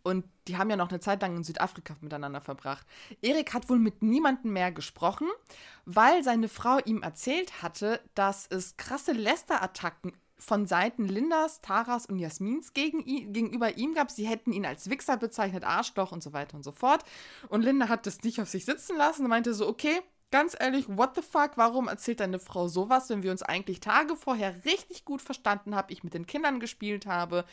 [0.03, 2.85] und die haben ja noch eine Zeit lang in Südafrika miteinander verbracht.
[3.22, 5.29] Erik hat wohl mit niemandem mehr gesprochen,
[5.85, 12.18] weil seine Frau ihm erzählt hatte, dass es krasse Lästerattacken von Seiten Lindas, Taras und
[12.18, 14.11] Jasmins gegen ihn, gegenüber ihm gab.
[14.11, 17.05] Sie hätten ihn als Wichser bezeichnet, Arschloch und so weiter und so fort.
[17.49, 20.01] Und Linda hat das nicht auf sich sitzen lassen und meinte so, okay,
[20.35, 24.16] ganz ehrlich, what the fuck, warum erzählt deine Frau sowas, wenn wir uns eigentlich Tage
[24.16, 27.45] vorher richtig gut verstanden haben, ich mit den Kindern gespielt habe.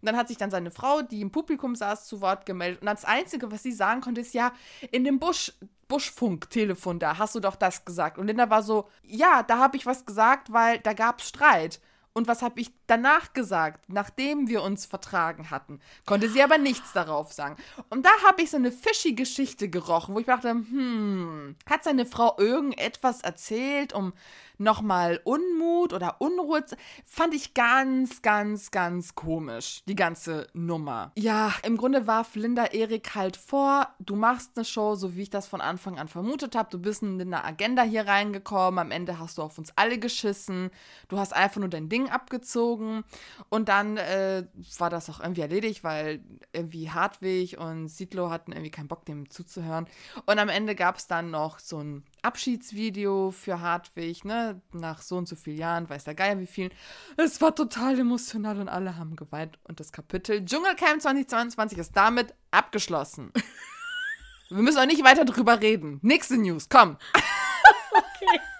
[0.00, 2.80] Und dann hat sich dann seine Frau, die im Publikum saß, zu Wort gemeldet.
[2.80, 4.52] Und das Einzige, was sie sagen konnte, ist ja,
[4.92, 5.52] in dem Busch,
[5.88, 8.18] Buschfunk-Telefon da hast du doch das gesagt.
[8.18, 11.80] Und Linda war so, ja, da habe ich was gesagt, weil da gab es Streit.
[12.12, 15.80] Und was habe ich danach gesagt, nachdem wir uns vertragen hatten?
[16.04, 17.56] Konnte sie aber nichts darauf sagen.
[17.90, 22.06] Und da habe ich so eine fishy Geschichte gerochen, wo ich dachte, hm, hat seine
[22.06, 24.12] Frau irgendetwas erzählt, um
[24.58, 26.64] nochmal Unmut oder Unruhe.
[27.04, 31.12] Fand ich ganz, ganz, ganz komisch, die ganze Nummer.
[31.16, 35.30] Ja, im Grunde warf Linda Erik halt vor, du machst eine Show, so wie ich
[35.30, 36.68] das von Anfang an vermutet habe.
[36.70, 40.70] Du bist in eine Agenda hier reingekommen, am Ende hast du auf uns alle geschissen,
[41.08, 43.04] du hast einfach nur dein Ding abgezogen
[43.48, 44.44] und dann äh,
[44.78, 46.20] war das auch irgendwie erledigt, weil
[46.52, 49.86] irgendwie Hartwig und Sidlo hatten irgendwie keinen Bock, dem zuzuhören.
[50.26, 55.16] Und am Ende gab es dann noch so ein Abschiedsvideo für Hartwig, ne, nach so
[55.16, 56.70] und so vielen Jahren, weiß der Geier wie vielen.
[57.16, 59.58] Es war total emotional und alle haben geweint.
[59.64, 63.32] Und das Kapitel Dschungelcamp 2022 ist damit abgeschlossen.
[64.50, 65.98] Wir müssen auch nicht weiter drüber reden.
[66.02, 66.96] Nächste News, komm.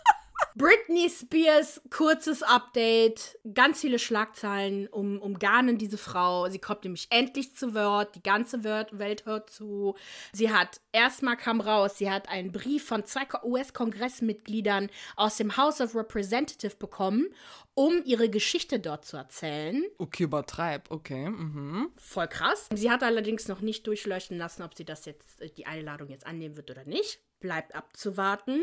[0.59, 6.49] Britney Spears, kurzes Update, ganz viele Schlagzeilen um, umgarnen diese Frau.
[6.49, 9.95] Sie kommt nämlich endlich zu Wort, die ganze Welt hört zu.
[10.33, 15.81] Sie hat, erstmal kam raus, sie hat einen Brief von zwei US-Kongressmitgliedern aus dem House
[15.81, 17.29] of Representative bekommen,
[17.75, 19.85] um ihre Geschichte dort zu erzählen.
[19.99, 21.29] Okay, übertreib, okay.
[21.29, 21.93] Mhm.
[21.97, 22.67] Voll krass.
[22.75, 26.27] Sie hat allerdings noch nicht durchleuchten lassen, ob sie das jetzt, äh, die Einladung jetzt
[26.27, 28.63] annehmen wird oder nicht bleibt abzuwarten.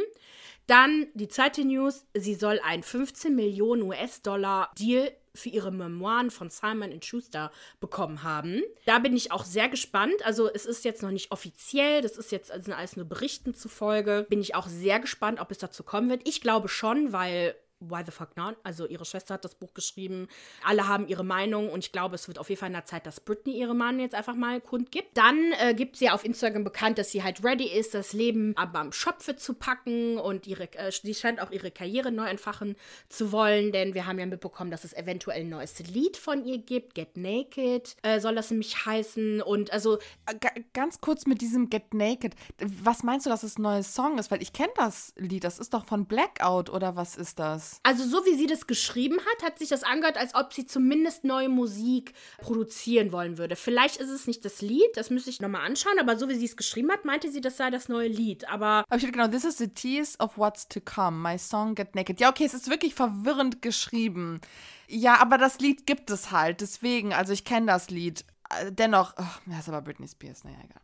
[0.67, 6.49] Dann die zweite News, sie soll ein 15 Millionen US-Dollar Deal für ihre Memoiren von
[6.49, 8.63] Simon Schuster bekommen haben.
[8.85, 10.15] Da bin ich auch sehr gespannt.
[10.23, 14.25] Also es ist jetzt noch nicht offiziell, das ist jetzt also alles nur Berichten zufolge.
[14.29, 16.27] Bin ich auch sehr gespannt, ob es dazu kommen wird.
[16.27, 17.55] Ich glaube schon, weil
[17.89, 18.55] why the fuck not?
[18.63, 20.27] Also ihre Schwester hat das Buch geschrieben.
[20.63, 23.05] Alle haben ihre Meinung und ich glaube, es wird auf jeden Fall in der Zeit,
[23.05, 25.17] dass Britney ihre Meinung jetzt einfach mal kundgibt.
[25.17, 28.79] Dann äh, gibt sie auf Instagram bekannt, dass sie halt ready ist, das Leben aber
[28.79, 32.75] am Schopfe zu packen und ihre, äh, sie scheint auch ihre Karriere neu entfachen
[33.09, 36.57] zu wollen, denn wir haben ja mitbekommen, dass es eventuell ein neues Lied von ihr
[36.57, 36.95] gibt.
[36.95, 39.97] Get Naked äh, soll das nämlich heißen und also.
[40.25, 42.35] Äh, ganz kurz mit diesem Get Naked.
[42.59, 44.31] Was meinst du, dass es ein neues Song ist?
[44.31, 45.43] Weil ich kenne das Lied.
[45.43, 47.74] Das ist doch von Blackout oder was ist das?
[47.83, 51.23] Also so wie sie das geschrieben hat, hat sich das angehört, als ob sie zumindest
[51.23, 53.55] neue Musik produzieren wollen würde.
[53.55, 56.45] Vielleicht ist es nicht das Lied, das müsste ich nochmal anschauen, aber so wie sie
[56.45, 58.47] es geschrieben hat, meinte sie, das sei das neue Lied.
[58.49, 58.85] Aber.
[58.89, 61.17] Aber ich genau, this is the tease of what's to come.
[61.17, 62.19] My song Get Naked.
[62.19, 64.41] Ja, okay, es ist wirklich verwirrend geschrieben.
[64.87, 66.61] Ja, aber das Lied gibt es halt.
[66.61, 68.25] Deswegen, also ich kenne das Lied.
[68.49, 70.81] Äh, dennoch, oh, ja, ist aber Britney Spears, naja, egal.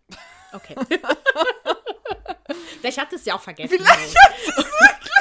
[0.53, 0.75] Okay.
[2.81, 3.69] Vielleicht hat es ja auch vergessen.
[3.69, 5.11] Vielleicht hat es wirklich.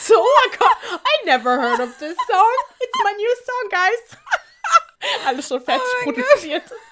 [0.00, 2.56] So, I never heard of this song.
[2.80, 4.18] It's my new song, guys.
[5.26, 6.64] Alles schon fertig oh produziert.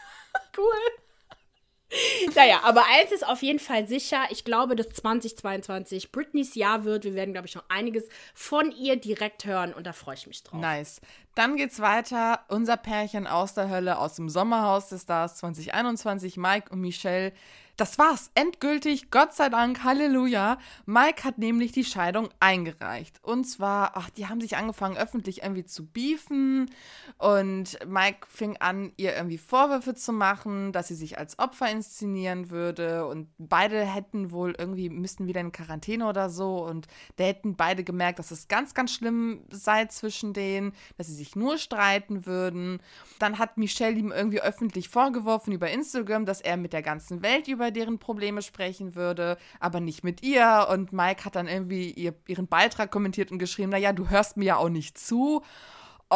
[0.56, 2.30] Cool.
[2.34, 4.24] Naja, aber eins ist auf jeden Fall sicher.
[4.30, 7.04] Ich glaube, dass 2022 Britneys Jahr wird.
[7.04, 8.04] Wir werden, glaube ich, noch einiges
[8.34, 10.60] von ihr direkt hören und da freue ich mich drauf.
[10.60, 11.00] Nice.
[11.34, 12.40] Dann geht's weiter.
[12.48, 17.32] Unser Pärchen aus der Hölle aus dem Sommerhaus des Stars 2021, Mike und Michelle
[17.76, 18.30] das war's.
[18.34, 20.58] Endgültig, Gott sei Dank, Halleluja.
[20.86, 23.18] Mike hat nämlich die Scheidung eingereicht.
[23.22, 26.70] Und zwar, ach, die haben sich angefangen, öffentlich irgendwie zu beefen.
[27.18, 32.50] Und Mike fing an, ihr irgendwie Vorwürfe zu machen, dass sie sich als Opfer inszenieren
[32.50, 33.06] würde.
[33.06, 36.64] Und beide hätten wohl irgendwie, müssten wieder in Quarantäne oder so.
[36.64, 41.14] Und da hätten beide gemerkt, dass es ganz, ganz schlimm sei zwischen denen, dass sie
[41.14, 42.80] sich nur streiten würden.
[43.18, 47.48] Dann hat Michelle ihm irgendwie öffentlich vorgeworfen über Instagram, dass er mit der ganzen Welt
[47.48, 50.66] über über deren Probleme sprechen würde, aber nicht mit ihr.
[50.70, 54.44] Und Mike hat dann irgendwie ihr, ihren Beitrag kommentiert und geschrieben, naja, du hörst mir
[54.44, 55.42] ja auch nicht zu.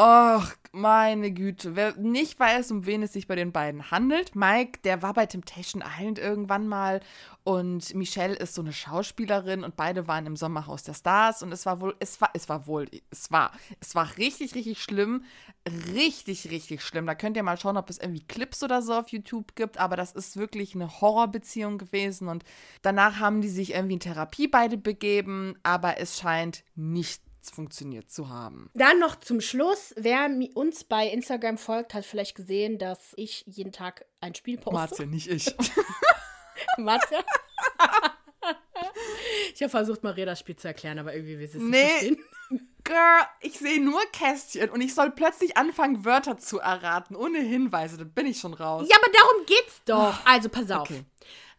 [0.00, 1.74] Och, meine Güte.
[1.74, 4.36] Wer nicht weiß, um wen es sich bei den beiden handelt.
[4.36, 7.00] Mike, der war bei Temptation Island irgendwann mal
[7.42, 11.66] und Michelle ist so eine Schauspielerin und beide waren im Sommerhaus der Stars und es
[11.66, 15.24] war wohl, es war, es war wohl, es war, es war richtig, richtig schlimm.
[15.92, 17.06] Richtig, richtig schlimm.
[17.06, 19.96] Da könnt ihr mal schauen, ob es irgendwie Clips oder so auf YouTube gibt, aber
[19.96, 22.44] das ist wirklich eine Horrorbeziehung gewesen und
[22.82, 28.28] danach haben die sich irgendwie in Therapie beide begeben, aber es scheint nicht funktioniert zu
[28.28, 28.70] haben.
[28.74, 33.72] Dann noch zum Schluss, wer uns bei Instagram folgt, hat vielleicht gesehen, dass ich jeden
[33.72, 34.74] Tag ein Spiel poste.
[34.74, 35.54] Marzia, nicht ich.
[36.78, 37.24] Marzia?
[39.54, 41.82] ich habe versucht, Maria das Spiel zu erklären, aber irgendwie will sie es nee.
[41.82, 42.18] nicht verstehen.
[42.84, 47.98] Girl, ich sehe nur Kästchen und ich soll plötzlich anfangen, Wörter zu erraten, ohne Hinweise.
[47.98, 48.86] Da bin ich schon raus.
[48.88, 50.24] Ja, aber darum geht's doch.
[50.24, 50.88] Also, pass auf.
[50.88, 51.04] Okay.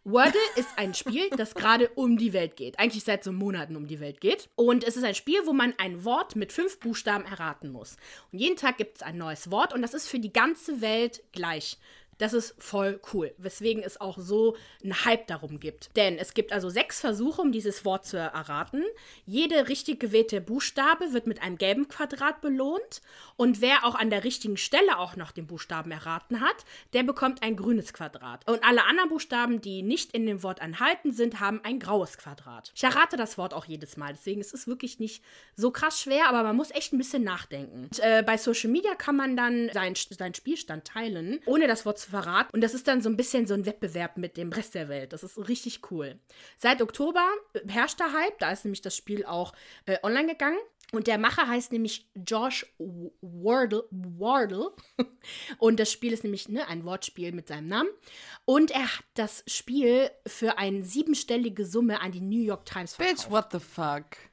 [0.04, 2.78] Wordle ist ein Spiel, das gerade um die Welt geht.
[2.78, 4.48] Eigentlich seit so Monaten um die Welt geht.
[4.56, 7.96] Und es ist ein Spiel, wo man ein Wort mit fünf Buchstaben erraten muss.
[8.32, 11.22] Und jeden Tag gibt es ein neues Wort und das ist für die ganze Welt
[11.32, 11.76] gleich.
[12.20, 14.54] Das ist voll cool, weswegen es auch so
[14.84, 15.96] einen Hype darum gibt.
[15.96, 18.84] Denn es gibt also sechs Versuche, um dieses Wort zu erraten.
[19.24, 23.00] Jede richtig gewählte Buchstabe wird mit einem gelben Quadrat belohnt.
[23.36, 26.56] Und wer auch an der richtigen Stelle auch noch den Buchstaben erraten hat,
[26.92, 28.46] der bekommt ein grünes Quadrat.
[28.46, 32.70] Und alle anderen Buchstaben, die nicht in dem Wort enthalten sind, haben ein graues Quadrat.
[32.74, 35.24] Ich errate das Wort auch jedes Mal, deswegen ist es wirklich nicht
[35.56, 37.84] so krass schwer, aber man muss echt ein bisschen nachdenken.
[37.84, 41.98] Und, äh, bei Social Media kann man dann seinen, seinen Spielstand teilen, ohne das Wort
[41.98, 42.50] zu verraten.
[42.52, 45.12] Und das ist dann so ein bisschen so ein Wettbewerb mit dem Rest der Welt.
[45.12, 46.18] Das ist richtig cool.
[46.58, 47.26] Seit Oktober
[47.68, 48.38] herrscht der Hype.
[48.38, 49.52] Da ist nämlich das Spiel auch
[49.86, 50.58] äh, online gegangen.
[50.92, 53.84] Und der Macher heißt nämlich Josh Wardle.
[53.90, 54.72] Wardle.
[55.58, 57.90] Und das Spiel ist nämlich ne, ein Wortspiel mit seinem Namen.
[58.44, 63.16] Und er hat das Spiel für eine siebenstellige Summe an die New York Times verkauft.
[63.16, 64.29] Bitch, what the fuck?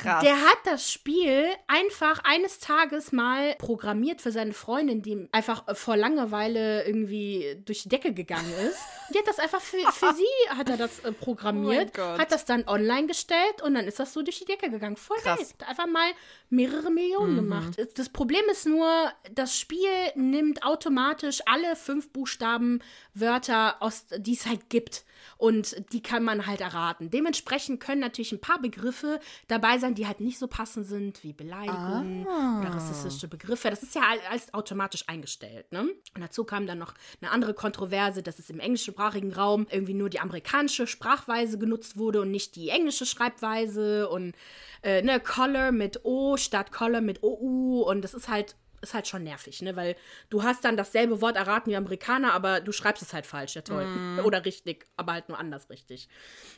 [0.00, 0.22] Krass.
[0.22, 5.96] Der hat das Spiel einfach eines Tages mal programmiert für seine Freundin, die einfach vor
[5.96, 8.78] Langeweile irgendwie durch die Decke gegangen ist.
[9.08, 12.32] Und die hat das einfach für, für sie hat er das äh, programmiert, Oh hat
[12.32, 14.96] das dann online gestellt und dann ist das so durch die Decke gegangen.
[14.96, 15.38] Voll Krass.
[15.38, 15.44] Mhm.
[15.44, 15.54] geil.
[15.60, 16.10] Hat einfach mal
[16.50, 17.74] mehrere Millionen gemacht.
[17.94, 22.80] Das Problem ist nur, das Spiel nimmt automatisch alle fünf Buchstaben
[23.14, 25.04] Wörter aus, die es halt gibt.
[25.38, 27.10] Und die kann man halt erraten.
[27.10, 31.32] Dementsprechend können natürlich ein paar Begriffe dabei sein, die halt nicht so passend sind wie
[31.32, 32.60] Beleidigung Ah.
[32.60, 33.70] oder rassistische Begriffe.
[33.70, 35.70] Das ist ja all- alles automatisch eingestellt.
[35.72, 35.80] Ne?
[36.14, 40.08] Und dazu kam dann noch eine andere Kontroverse, dass es im englischsprachigen Raum irgendwie nur
[40.10, 44.08] die amerikanische Sprachweise genutzt wurde und nicht die englische Schreibweise.
[44.08, 44.34] Und
[44.82, 47.82] äh, ne, Color mit O statt Color mit OU.
[47.82, 49.76] Und das ist halt ist halt schon nervig, ne?
[49.76, 49.96] Weil
[50.30, 53.62] du hast dann dasselbe Wort erraten wie Amerikaner, aber du schreibst es halt falsch, ja
[53.62, 53.86] toll.
[54.24, 56.08] Oder richtig, aber halt nur anders richtig.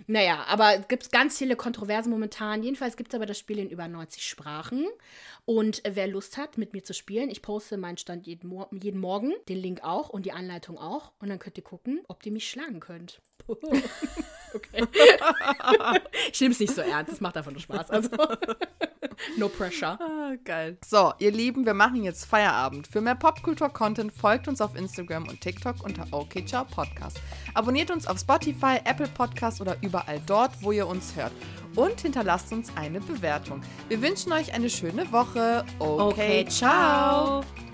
[0.07, 2.63] Naja, aber es gibt ganz viele Kontroversen momentan.
[2.63, 4.87] Jedenfalls gibt es aber das Spiel in über 90 Sprachen.
[5.45, 9.01] Und wer Lust hat, mit mir zu spielen, ich poste meinen Stand jeden, Mo jeden
[9.01, 11.13] Morgen, den Link auch und die Anleitung auch.
[11.21, 13.21] Und dann könnt ihr gucken, ob ihr mich schlagen könnt.
[14.55, 14.85] okay.
[16.33, 17.91] ich nehme es nicht so ernst, es macht einfach nur Spaß.
[17.91, 18.11] Also,
[19.37, 19.99] no pressure.
[20.01, 20.79] Ah, geil.
[20.85, 22.87] So, ihr Lieben, wir machen jetzt Feierabend.
[22.87, 27.21] Für mehr Popkultur-Content folgt uns auf Instagram und TikTok unter OK Ciao Podcast.
[27.55, 31.33] Abonniert uns auf Spotify, Apple Podcast oder überall dort, wo ihr uns hört.
[31.75, 33.61] Und hinterlasst uns eine Bewertung.
[33.89, 35.65] Wir wünschen euch eine schöne Woche.
[35.79, 37.68] Okay, Okay, ciao.